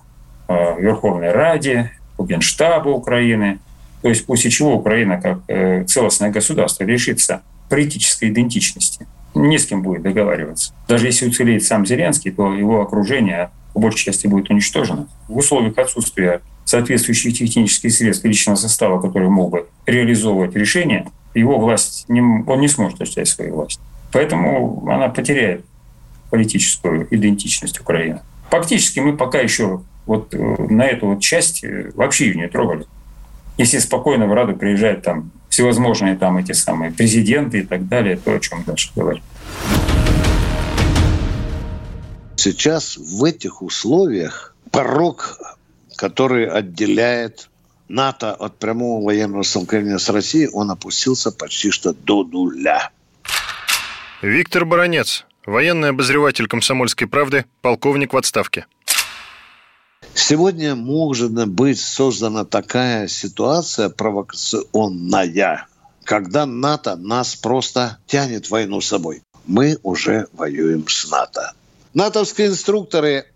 э, 0.49 0.81
Верховной 0.81 1.33
Раде, 1.33 1.93
по 2.17 2.25
Генштабу 2.25 2.91
Украины. 2.91 3.59
То 4.03 4.09
есть 4.09 4.27
после 4.27 4.51
чего 4.51 4.75
Украина 4.75 5.21
как 5.21 5.39
э, 5.49 5.85
целостное 5.85 6.31
государство 6.31 6.85
лишится 6.85 7.43
политической 7.71 8.29
идентичности. 8.29 9.07
Не 9.35 9.59
с 9.59 9.67
кем 9.67 9.83
будет 9.83 10.03
договариваться. 10.03 10.75
Даже 10.87 11.07
если 11.07 11.29
уцелеет 11.29 11.65
сам 11.65 11.87
Зеленский, 11.87 12.31
то 12.31 12.55
его 12.55 12.83
окружение 12.83 13.51
в 13.75 13.81
большей 13.81 14.05
части 14.05 14.27
будет 14.27 14.51
уничтожено. 14.51 15.09
В 15.29 15.39
условиях 15.39 15.77
отсутствия 15.79 16.41
соответствующих 16.65 17.37
технических 17.37 17.93
средств 17.93 18.25
личного 18.25 18.57
состава, 18.57 19.01
который 19.01 19.29
мог 19.29 19.51
бы 19.51 19.67
реализовывать 19.87 20.55
решения, 20.55 21.07
его 21.35 21.59
власть, 21.59 22.07
не, 22.09 22.21
он 22.21 22.61
не 22.61 22.69
сможет 22.69 23.01
осуществлять 23.01 23.29
свою 23.29 23.55
власть. 23.57 23.81
Поэтому 24.13 24.89
она 24.89 25.09
потеряет 25.09 25.65
политическую 26.31 27.07
идентичность 27.15 27.81
Украины. 27.81 28.21
Фактически 28.51 29.01
мы 29.01 29.17
пока 29.17 29.41
еще 29.41 29.83
вот 30.07 30.35
э, 30.35 30.39
на 30.39 30.85
эту 30.87 31.09
вот 31.09 31.21
часть 31.21 31.65
э, 31.65 31.91
вообще 31.95 32.29
ее 32.29 32.35
не 32.37 32.49
трогали. 32.49 32.87
Если 33.57 33.79
спокойно 33.79 34.27
в 34.27 34.33
Раду 34.33 34.57
приезжают 34.57 35.03
там 35.03 35.31
всевозможные 35.49 36.17
там 36.17 36.39
эти 36.39 36.53
самые 36.53 36.91
президенты 36.91 37.61
и 37.61 37.63
так 37.63 37.87
далее, 37.87 38.17
то 38.17 38.35
о 38.35 38.41
чем 38.41 38.65
дальше 38.65 38.91
говорить. 38.97 39.23
Сейчас 42.37 42.97
в 42.97 43.25
этих 43.25 43.63
условиях 43.63 44.55
порог, 44.71 45.39
который 45.97 46.47
отделяет 46.49 47.49
НАТО 47.89 48.35
от 48.35 48.59
прямого 48.59 49.05
военного 49.05 49.43
столкновения 49.43 49.99
с 49.99 50.09
Россией, 50.09 50.49
он 50.49 50.71
опустился 50.71 51.31
почти 51.31 51.71
что 51.71 51.93
до 51.93 52.25
нуля. 52.25 52.91
Виктор 54.23 54.65
Баранец, 54.65 55.27
военный 55.45 55.91
обозреватель 55.91 56.47
«Комсомольской 56.47 57.07
правды», 57.07 57.45
полковник 57.61 58.15
в 58.15 58.17
отставке. 58.17 58.67
Сегодня 60.15 60.75
может 60.75 61.33
быть 61.49 61.81
создана 61.81 62.45
такая 62.45 63.09
ситуация 63.09 63.89
провокационная, 63.89 65.67
когда 66.05 66.47
НАТО 66.47 66.97
нас 66.97 67.35
просто 67.35 67.99
тянет 68.07 68.49
войну 68.49 68.81
с 68.81 68.87
собой. 68.87 69.23
Мы 69.47 69.79
уже 69.83 70.29
воюем 70.33 70.87
с 70.89 71.11
НАТО. 71.11 71.53
НАТОвские 71.95 72.49
инструкторы 72.49 73.27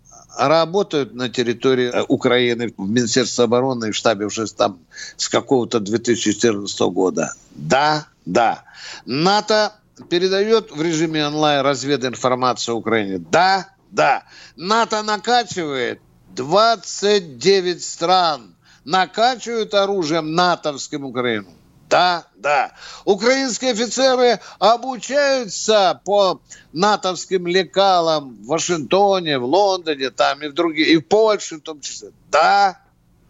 работают 0.47 1.13
на 1.13 1.29
территории 1.29 1.91
э, 1.93 2.05
Украины 2.07 2.73
в 2.77 2.89
Министерстве 2.89 3.43
обороны 3.43 3.89
и 3.89 3.91
в 3.91 3.95
штабе 3.95 4.25
уже 4.25 4.47
там 4.47 4.79
с 5.17 5.27
какого-то 5.27 5.79
2014 5.79 6.79
года. 6.81 7.33
Да, 7.51 8.07
да. 8.25 8.63
НАТО 9.05 9.73
передает 10.09 10.71
в 10.71 10.81
режиме 10.81 11.27
онлайн 11.27 11.65
развединформацию 11.65 12.77
Украине. 12.77 13.19
Да, 13.19 13.67
да. 13.91 14.23
НАТО 14.55 15.03
накачивает 15.03 15.99
29 16.35 17.83
стран 17.83 18.55
накачивают 18.85 19.73
оружием 19.73 20.33
натовским 20.33 21.05
Украину. 21.05 21.49
Да, 21.89 22.25
да. 22.35 22.71
Украинские 23.03 23.71
офицеры 23.71 24.39
обучаются 24.59 25.99
по 26.05 26.39
натовским 26.71 27.47
лекалам 27.47 28.37
в 28.43 28.45
Вашингтоне, 28.45 29.39
в 29.39 29.45
Лондоне, 29.45 30.11
там 30.11 30.43
и 30.43 30.49
в 30.49 30.53
других, 30.53 30.87
и 30.87 30.97
в 30.97 31.07
Польше 31.07 31.57
в 31.57 31.61
том 31.61 31.81
числе. 31.81 32.11
Да, 32.29 32.79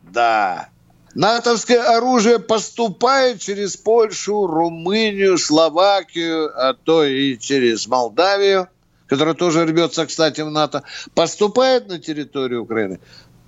да. 0.03 0.69
Натовское 1.15 1.81
оружие 1.81 2.37
поступает 2.39 3.39
через 3.39 3.77
Польшу, 3.77 4.45
Румынию, 4.45 5.37
Словакию, 5.37 6.51
а 6.53 6.73
то 6.73 7.05
и 7.05 7.37
через 7.37 7.87
Молдавию, 7.87 8.67
которая 9.07 9.35
тоже 9.35 9.65
рвется, 9.65 10.05
кстати, 10.05 10.41
в 10.41 10.51
НАТО, 10.51 10.83
поступает 11.15 11.87
на 11.87 11.97
территорию 11.97 12.63
Украины 12.63 12.99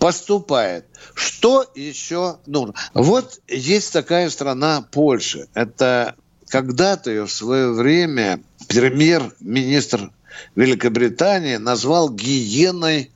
поступает. 0.02 0.88
Что 1.14 1.64
еще 1.76 2.40
нужно? 2.48 2.74
Вот 2.96 3.40
есть 3.48 3.94
такая 3.94 4.32
страна 4.32 4.84
Польша. 4.92 5.48
Это 5.54 6.16
когда-то 6.48 7.12
ее 7.12 7.28
в 7.28 7.32
свое 7.32 7.72
время 7.72 8.42
премьер-министр 8.68 10.12
Великобритании 10.56 11.58
назвал 11.58 12.10
гиеной 12.10 13.12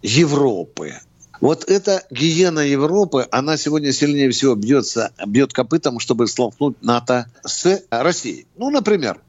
Европы. 0.00 1.00
Вот 1.40 1.68
эта 1.68 2.04
гиена 2.08 2.60
Европы, 2.60 3.26
она 3.32 3.56
сегодня 3.56 3.90
сильнее 3.92 4.30
всего 4.30 4.54
бьется, 4.54 5.10
бьет 5.26 5.52
копытом, 5.52 5.98
чтобы 5.98 6.28
столкнуть 6.28 6.80
НАТО 6.82 7.26
с 7.44 7.82
Россией. 7.90 8.46
Ну, 8.56 8.70
например, 8.70 9.20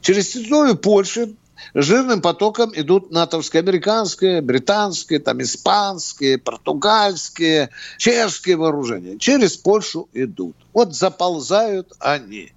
через 0.00 0.28
территорию 0.28 0.78
Польши 0.78 1.34
жирным 1.74 2.20
потоком 2.20 2.72
идут 2.74 3.10
натовские, 3.10 3.60
американские, 3.60 4.40
британские, 4.40 5.20
там, 5.20 5.42
испанские, 5.42 6.38
португальские, 6.38 7.70
чешские 7.98 8.56
вооружения. 8.56 9.18
Через 9.18 9.56
Польшу 9.56 10.08
идут. 10.12 10.56
Вот 10.72 10.94
заползают 10.94 11.92
они. 11.98 12.52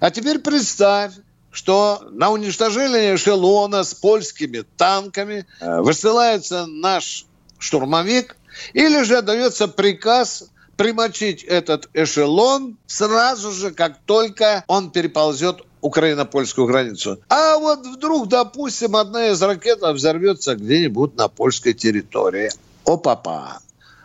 А 0.00 0.10
теперь 0.10 0.38
представь, 0.38 1.12
что 1.50 2.06
на 2.10 2.30
уничтожение 2.30 3.14
эшелона 3.14 3.84
с 3.84 3.94
польскими 3.94 4.64
танками 4.76 5.46
э, 5.60 5.80
высылается 5.80 6.66
наш 6.66 7.26
штурмовик, 7.58 8.36
или 8.72 9.02
же 9.02 9.22
дается 9.22 9.68
приказ 9.68 10.50
примочить 10.76 11.42
этот 11.42 11.88
эшелон 11.92 12.78
сразу 12.86 13.50
же, 13.50 13.72
как 13.72 13.98
только 14.06 14.64
он 14.68 14.90
переползет 14.90 15.62
украино-польскую 15.80 16.66
границу. 16.66 17.20
А 17.28 17.58
вот 17.58 17.86
вдруг, 17.86 18.28
допустим, 18.28 18.96
одна 18.96 19.28
из 19.28 19.42
ракет 19.42 19.80
взорвется 19.80 20.54
где-нибудь 20.54 21.16
на 21.16 21.28
польской 21.28 21.74
территории. 21.74 22.50
О-папа! 22.84 23.60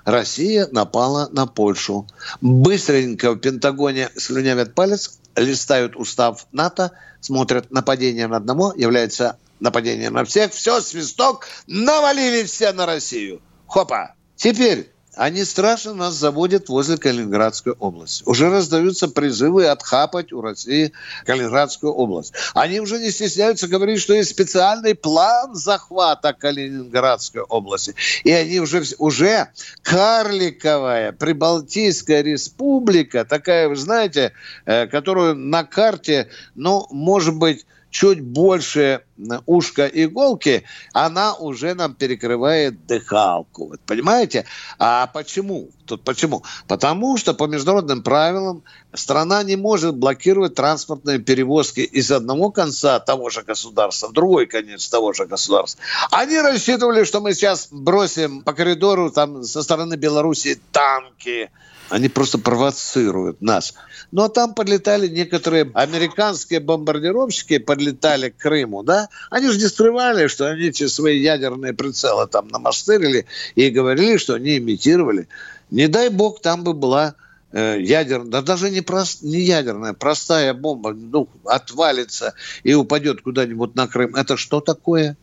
Россия 0.05 0.67
напала 0.71 1.29
на 1.31 1.47
Польшу. 1.47 2.05
Быстренько 2.41 3.31
в 3.31 3.37
Пентагоне 3.37 4.09
слюнявят 4.17 4.75
палец, 4.75 5.17
листают 5.35 5.95
устав 5.95 6.45
НАТО, 6.51 6.91
смотрят, 7.21 7.71
нападение 7.71 8.27
на 8.27 8.37
одного 8.37 8.73
является 8.75 9.37
нападением 9.59 10.13
на 10.13 10.25
всех. 10.25 10.51
Все, 10.51 10.81
свисток, 10.81 11.47
навалили 11.67 12.43
все 12.43 12.73
на 12.73 12.85
Россию. 12.85 13.41
Хопа! 13.67 14.15
Теперь 14.35 14.92
они 15.15 15.43
страшно 15.43 15.93
нас 15.93 16.15
заводят 16.15 16.69
возле 16.69 16.97
Калининградской 16.97 17.73
области. 17.73 18.23
Уже 18.25 18.49
раздаются 18.49 19.07
призывы 19.07 19.67
отхапать 19.67 20.33
у 20.33 20.41
России 20.41 20.91
Калининградскую 21.25 21.93
область. 21.93 22.33
Они 22.53 22.79
уже 22.79 22.99
не 22.99 23.11
стесняются 23.11 23.67
говорить, 23.67 24.01
что 24.01 24.13
есть 24.13 24.31
специальный 24.31 24.95
план 24.95 25.53
захвата 25.53 26.33
Калининградской 26.33 27.41
области. 27.41 27.95
И 28.23 28.31
они 28.31 28.59
уже, 28.59 28.83
уже 28.97 29.49
карликовая 29.81 31.11
Прибалтийская 31.11 32.21
республика, 32.21 33.25
такая, 33.25 33.69
вы 33.69 33.75
знаете, 33.75 34.33
э, 34.65 34.87
которую 34.87 35.35
на 35.35 35.63
карте, 35.63 36.29
ну, 36.55 36.87
может 36.89 37.35
быть, 37.35 37.65
чуть 37.93 38.21
больше 38.21 39.03
ушка 39.45 39.85
иголки, 39.85 40.63
она 40.93 41.35
уже 41.35 41.75
нам 41.75 41.93
перекрывает 41.93 42.87
дыхалку. 42.87 43.67
Вот, 43.67 43.81
понимаете? 43.81 44.45
А 44.79 45.05
почему? 45.07 45.69
Тут 45.85 46.03
почему? 46.03 46.43
Потому 46.67 47.17
что 47.17 47.35
по 47.35 47.45
международным 47.45 48.01
правилам 48.01 48.63
страна 48.93 49.43
не 49.43 49.55
может 49.55 49.95
блокировать 49.95 50.55
транспортные 50.55 51.19
перевозки 51.19 51.81
из 51.81 52.11
одного 52.11 52.49
конца 52.49 52.99
того 52.99 53.29
же 53.29 53.43
государства 53.43 54.07
в 54.07 54.13
другой 54.13 54.47
конец 54.47 54.87
того 54.89 55.13
же 55.13 55.27
государства. 55.27 55.83
Они 56.09 56.39
рассчитывали, 56.39 57.03
что 57.03 57.21
мы 57.21 57.35
сейчас 57.35 57.67
бросим 57.69 58.41
по 58.41 58.53
коридору 58.53 59.11
там 59.11 59.43
со 59.43 59.61
стороны 59.61 59.93
Беларуси 59.95 60.59
танки, 60.71 61.51
они 61.93 62.09
просто 62.09 62.39
провоцируют 62.39 63.39
нас. 63.39 63.75
Но 64.11 64.27
там 64.27 64.55
подлетали 64.55 65.07
некоторые 65.07 65.69
американские 65.75 66.59
бомбардировщики, 66.59 67.59
подлетали 67.59 68.31
к 68.31 68.37
Крыму, 68.37 68.81
да? 68.81 69.09
Они 69.29 69.47
же 69.51 69.59
не 69.59 69.67
скрывали, 69.67 70.25
что 70.25 70.49
они 70.49 70.71
свои 70.73 71.19
ядерные 71.19 71.73
прицелы 71.73 72.25
там 72.25 72.47
намастырили 72.47 73.27
и 73.53 73.69
говорили, 73.69 74.17
что 74.17 74.33
они 74.33 74.57
имитировали. 74.57 75.27
Не 75.69 75.87
дай 75.87 76.09
бог, 76.09 76.41
там 76.41 76.63
бы 76.63 76.73
была 76.73 77.13
э, 77.51 77.77
ядерная, 77.79 78.31
да 78.31 78.41
даже 78.41 78.71
не, 78.71 78.81
прост, 78.81 79.21
не 79.21 79.41
ядерная, 79.41 79.93
простая 79.93 80.55
бомба, 80.55 80.93
ну, 80.93 81.29
отвалится 81.45 82.33
и 82.63 82.73
упадет 82.73 83.21
куда-нибудь 83.21 83.75
на 83.75 83.87
Крым. 83.87 84.15
Это 84.15 84.35
что 84.35 84.61
такое? 84.61 85.15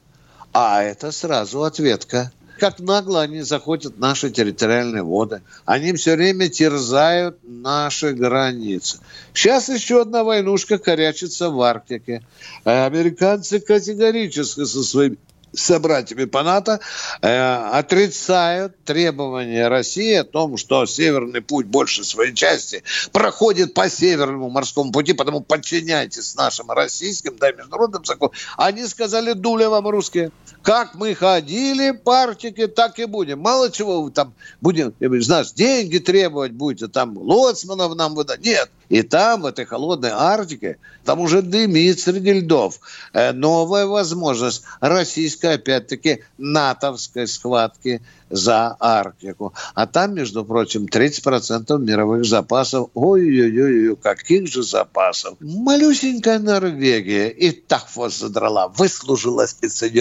А 0.52 0.84
это 0.84 1.10
сразу 1.10 1.64
ответка 1.64 2.30
как 2.60 2.78
нагло 2.78 3.22
они 3.22 3.40
заходят 3.40 3.94
в 3.94 3.98
наши 3.98 4.30
территориальные 4.30 5.02
воды. 5.02 5.42
Они 5.64 5.92
все 5.94 6.14
время 6.14 6.48
терзают 6.48 7.38
наши 7.42 8.12
границы. 8.12 8.98
Сейчас 9.32 9.68
еще 9.70 10.02
одна 10.02 10.22
войнушка 10.22 10.78
корячится 10.78 11.50
в 11.50 11.60
Арктике. 11.62 12.22
Американцы 12.64 13.58
категорически 13.60 14.64
со 14.64 14.82
своими 14.84 15.16
собратьями 15.52 16.24
по 16.24 16.42
НАТО 16.42 16.80
э, 17.22 17.54
отрицают 17.72 18.76
требования 18.84 19.68
России 19.68 20.14
о 20.14 20.24
том, 20.24 20.56
что 20.56 20.86
Северный 20.86 21.40
путь 21.40 21.66
больше 21.66 22.04
своей 22.04 22.34
части 22.34 22.82
проходит 23.12 23.74
по 23.74 23.88
Северному 23.88 24.50
морскому 24.50 24.92
пути, 24.92 25.12
потому 25.12 25.40
подчиняйтесь 25.40 26.34
нашим 26.34 26.70
российским, 26.70 27.36
да, 27.36 27.52
международным 27.52 28.04
законам. 28.04 28.34
Они 28.56 28.86
сказали, 28.86 29.32
дуля 29.32 29.68
вам 29.68 29.88
русские. 29.88 30.30
Как 30.62 30.94
мы 30.94 31.14
ходили 31.14 31.92
по 31.92 32.22
Арктике, 32.22 32.66
так 32.66 32.98
и 32.98 33.06
будем. 33.06 33.40
Мало 33.40 33.70
чего 33.70 34.02
вы 34.02 34.10
там 34.10 34.34
будем, 34.60 34.94
знаешь, 35.00 35.52
деньги 35.52 35.98
требовать 35.98 36.52
будете, 36.52 36.88
там 36.88 37.16
лоцманов 37.16 37.94
нам 37.96 38.14
выдать. 38.14 38.44
Нет. 38.44 38.70
И 38.90 39.02
там, 39.02 39.42
в 39.42 39.46
этой 39.46 39.64
холодной 39.64 40.10
Арктике, 40.10 40.76
там 41.04 41.20
уже 41.20 41.42
дымит 41.42 42.00
среди 42.00 42.32
льдов. 42.32 42.80
Э, 43.12 43.32
новая 43.32 43.86
возможность 43.86 44.64
российской, 44.80 45.54
опять-таки, 45.54 46.24
натовской 46.38 47.28
схватки 47.28 48.02
за 48.30 48.76
Арктику. 48.78 49.52
А 49.74 49.86
там, 49.86 50.14
между 50.14 50.44
прочим, 50.44 50.86
30% 50.86 51.78
мировых 51.78 52.24
запасов. 52.24 52.90
Ой-ой-ой, 52.94 53.96
каких 53.96 54.48
же 54.48 54.62
запасов. 54.62 55.36
Малюсенькая 55.40 56.38
Норвегия 56.38 57.28
и 57.28 57.50
так 57.50 57.86
вот 57.94 58.14
задрала, 58.14 58.68
выслужилась 58.68 59.54
перед 59.54 59.72
Соединенными. 59.72 60.00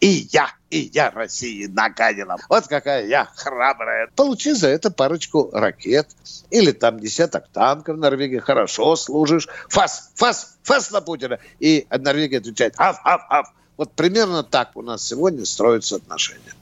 И 0.00 0.28
я, 0.30 0.50
и 0.70 0.90
я 0.92 1.10
России 1.10 1.66
нагадила. 1.66 2.36
Вот 2.48 2.66
какая 2.66 3.06
я 3.06 3.28
храбрая. 3.36 4.08
Получи 4.14 4.52
за 4.52 4.68
это 4.68 4.90
парочку 4.90 5.50
ракет 5.52 6.08
или 6.50 6.72
там 6.72 7.00
десяток 7.00 7.48
танков 7.48 7.96
в 7.96 7.98
Норвегии. 7.98 8.38
Хорошо 8.38 8.96
служишь. 8.96 9.48
Фас, 9.68 10.10
фас, 10.14 10.56
фас 10.62 10.90
на 10.90 11.00
Путина. 11.00 11.38
И 11.58 11.86
Норвегия 11.90 12.38
отвечает, 12.38 12.74
аф, 12.76 13.00
аф, 13.04 13.22
аф. 13.28 13.52
Вот 13.76 13.92
примерно 13.92 14.42
так 14.42 14.76
у 14.76 14.82
нас 14.82 15.06
сегодня 15.06 15.44
строятся 15.44 15.96
отношения. 15.96 16.52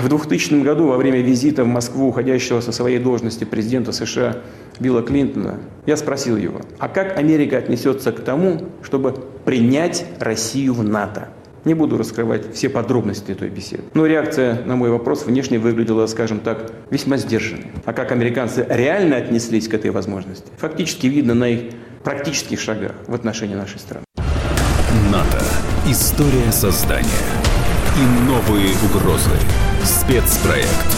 В 0.00 0.08
2000 0.08 0.62
году 0.62 0.88
во 0.88 0.96
время 0.96 1.20
визита 1.20 1.64
в 1.64 1.66
Москву 1.66 2.08
уходящего 2.08 2.60
со 2.60 2.72
своей 2.72 2.98
должности 2.98 3.44
президента 3.44 3.92
США 3.92 4.38
Билла 4.80 5.02
Клинтона, 5.02 5.58
я 5.86 5.96
спросил 5.96 6.36
его, 6.36 6.60
а 6.78 6.88
как 6.88 7.16
Америка 7.16 7.58
отнесется 7.58 8.12
к 8.12 8.20
тому, 8.20 8.62
чтобы 8.82 9.12
принять 9.44 10.04
Россию 10.20 10.74
в 10.74 10.84
НАТО? 10.84 11.28
Не 11.64 11.74
буду 11.74 11.98
раскрывать 11.98 12.54
все 12.54 12.68
подробности 12.68 13.34
той 13.34 13.50
беседы. 13.50 13.82
Но 13.94 14.06
реакция 14.06 14.64
на 14.64 14.76
мой 14.76 14.90
вопрос 14.90 15.26
внешне 15.26 15.58
выглядела, 15.58 16.06
скажем 16.06 16.40
так, 16.40 16.70
весьма 16.90 17.16
сдержанной. 17.16 17.72
А 17.84 17.92
как 17.92 18.12
американцы 18.12 18.64
реально 18.68 19.16
отнеслись 19.16 19.68
к 19.68 19.74
этой 19.74 19.90
возможности, 19.90 20.50
фактически 20.56 21.08
видно 21.08 21.34
на 21.34 21.48
их 21.48 21.60
практических 22.04 22.60
шагах 22.60 22.92
в 23.06 23.14
отношении 23.14 23.54
нашей 23.54 23.80
страны. 23.80 24.04
НАТО. 25.10 25.42
История 25.86 26.52
создания. 26.52 27.08
И 27.96 28.28
новые 28.30 28.70
угрозы. 28.84 29.30
Спецпроект. 29.84 30.97